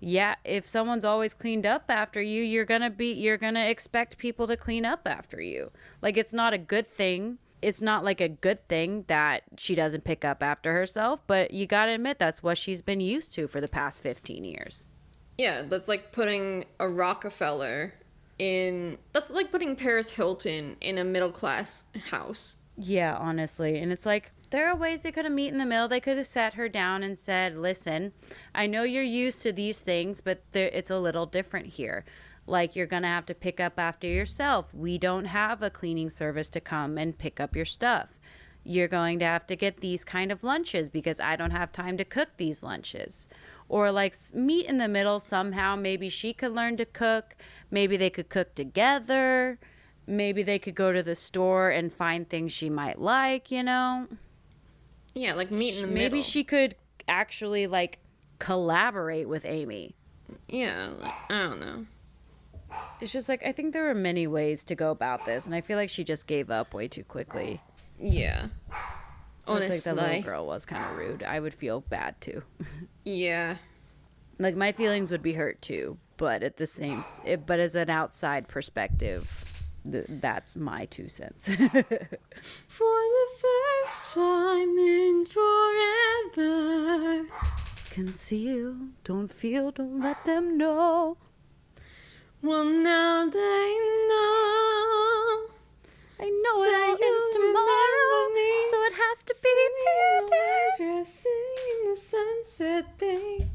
[0.00, 3.68] yeah, if someone's always cleaned up after you, you're going to be you're going to
[3.68, 5.70] expect people to clean up after you.
[6.00, 7.36] Like it's not a good thing.
[7.60, 11.66] It's not like a good thing that she doesn't pick up after herself, but you
[11.66, 14.88] got to admit that's what she's been used to for the past 15 years.
[15.36, 17.94] yeah, that's like putting a Rockefeller
[18.40, 22.56] in that's like putting Paris Hilton in a middle class house.
[22.78, 23.78] Yeah, honestly.
[23.78, 25.88] And it's like, there are ways they could have met in the middle.
[25.88, 28.12] They could have sat her down and said, listen,
[28.54, 32.06] I know you're used to these things, but there, it's a little different here.
[32.46, 34.72] Like, you're to have to pick up after yourself.
[34.72, 38.18] We don't have a cleaning service to come and pick up your stuff.
[38.64, 41.98] You're going to have to get these kind of lunches because I don't have time
[41.98, 43.28] to cook these lunches.
[43.70, 45.76] Or, like, meet in the middle somehow.
[45.76, 47.36] Maybe she could learn to cook.
[47.70, 49.58] Maybe they could cook together
[50.10, 54.08] maybe they could go to the store and find things she might like, you know?
[55.14, 56.16] Yeah, like meet in the Maybe middle.
[56.16, 56.74] Maybe she could
[57.08, 57.98] actually like
[58.38, 59.94] collaborate with Amy.
[60.48, 61.86] Yeah, like, I don't know.
[63.00, 65.60] It's just like I think there were many ways to go about this, and I
[65.60, 67.60] feel like she just gave up way too quickly.
[67.98, 68.48] Yeah.
[69.56, 71.22] It's like the little girl was kind of rude.
[71.22, 72.42] I would feel bad too.
[73.04, 73.56] Yeah.
[74.38, 77.88] like my feelings would be hurt too, but at the same, it, but as an
[77.90, 79.44] outside perspective,
[79.90, 81.48] th- that's my two cents.
[81.48, 82.18] For the
[83.42, 87.26] first time in forever.
[87.90, 91.16] Conceal, don't feel, don't let them know.
[92.42, 93.76] Well, now they
[94.08, 95.48] know.
[96.22, 98.50] I know Say it all ends tomorrow, me.
[98.70, 99.54] so it has to be
[100.26, 100.68] today.
[100.78, 103.48] Dressing in the sunset, babe.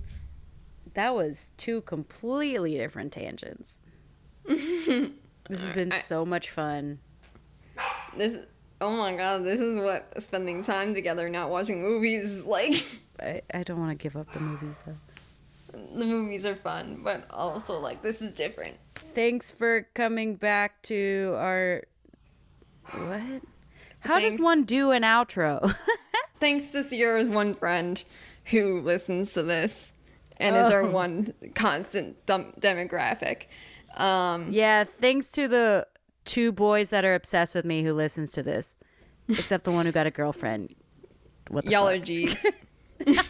[0.95, 3.81] That was two completely different tangents.
[4.47, 5.09] this
[5.49, 6.99] has been I- so much fun.
[8.17, 8.37] This.
[8.81, 12.83] Oh my god, this is what spending time together, not watching movies, is like.
[13.19, 14.97] I, I don't want to give up the movies though.
[15.97, 18.75] the movies are fun, but also like this is different.
[19.13, 21.83] Thanks for coming back to our.
[22.91, 23.41] What?
[23.99, 25.75] How does one do an outro?
[26.39, 28.03] Thanks to Sierra's one friend
[28.45, 29.93] who listens to this
[30.37, 30.91] and is our Oh.
[30.91, 33.43] one constant dem- demographic.
[33.95, 35.87] Um, yeah, thanks to the
[36.25, 38.77] two boys that are obsessed with me who listens to this,
[39.29, 40.75] except the one who got a girlfriend.
[41.47, 41.95] What the y'all fuck?
[42.01, 42.45] are G's.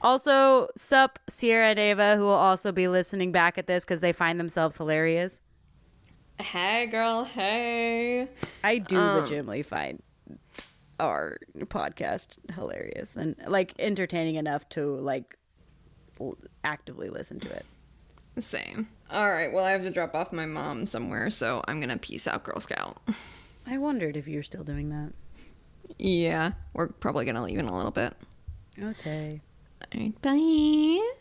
[0.00, 4.12] Also, sup Sierra and Ava, who will also be listening back at this because they
[4.12, 5.40] find themselves hilarious.
[6.44, 8.28] Hey, girl, hey.
[8.62, 10.02] I do Um, legitimately find
[11.00, 15.36] our podcast hilarious and like entertaining enough to like
[16.20, 17.66] l- actively listen to it.
[18.38, 18.88] Same.
[19.10, 22.26] All right, well, I have to drop off my mom somewhere, so I'm gonna peace
[22.26, 23.00] out, Girl Scout.
[23.66, 25.12] I wondered if you're still doing that.
[25.98, 28.14] Yeah, we're probably gonna leave in a little bit.
[28.82, 29.40] Okay.
[29.82, 31.12] All right, bye.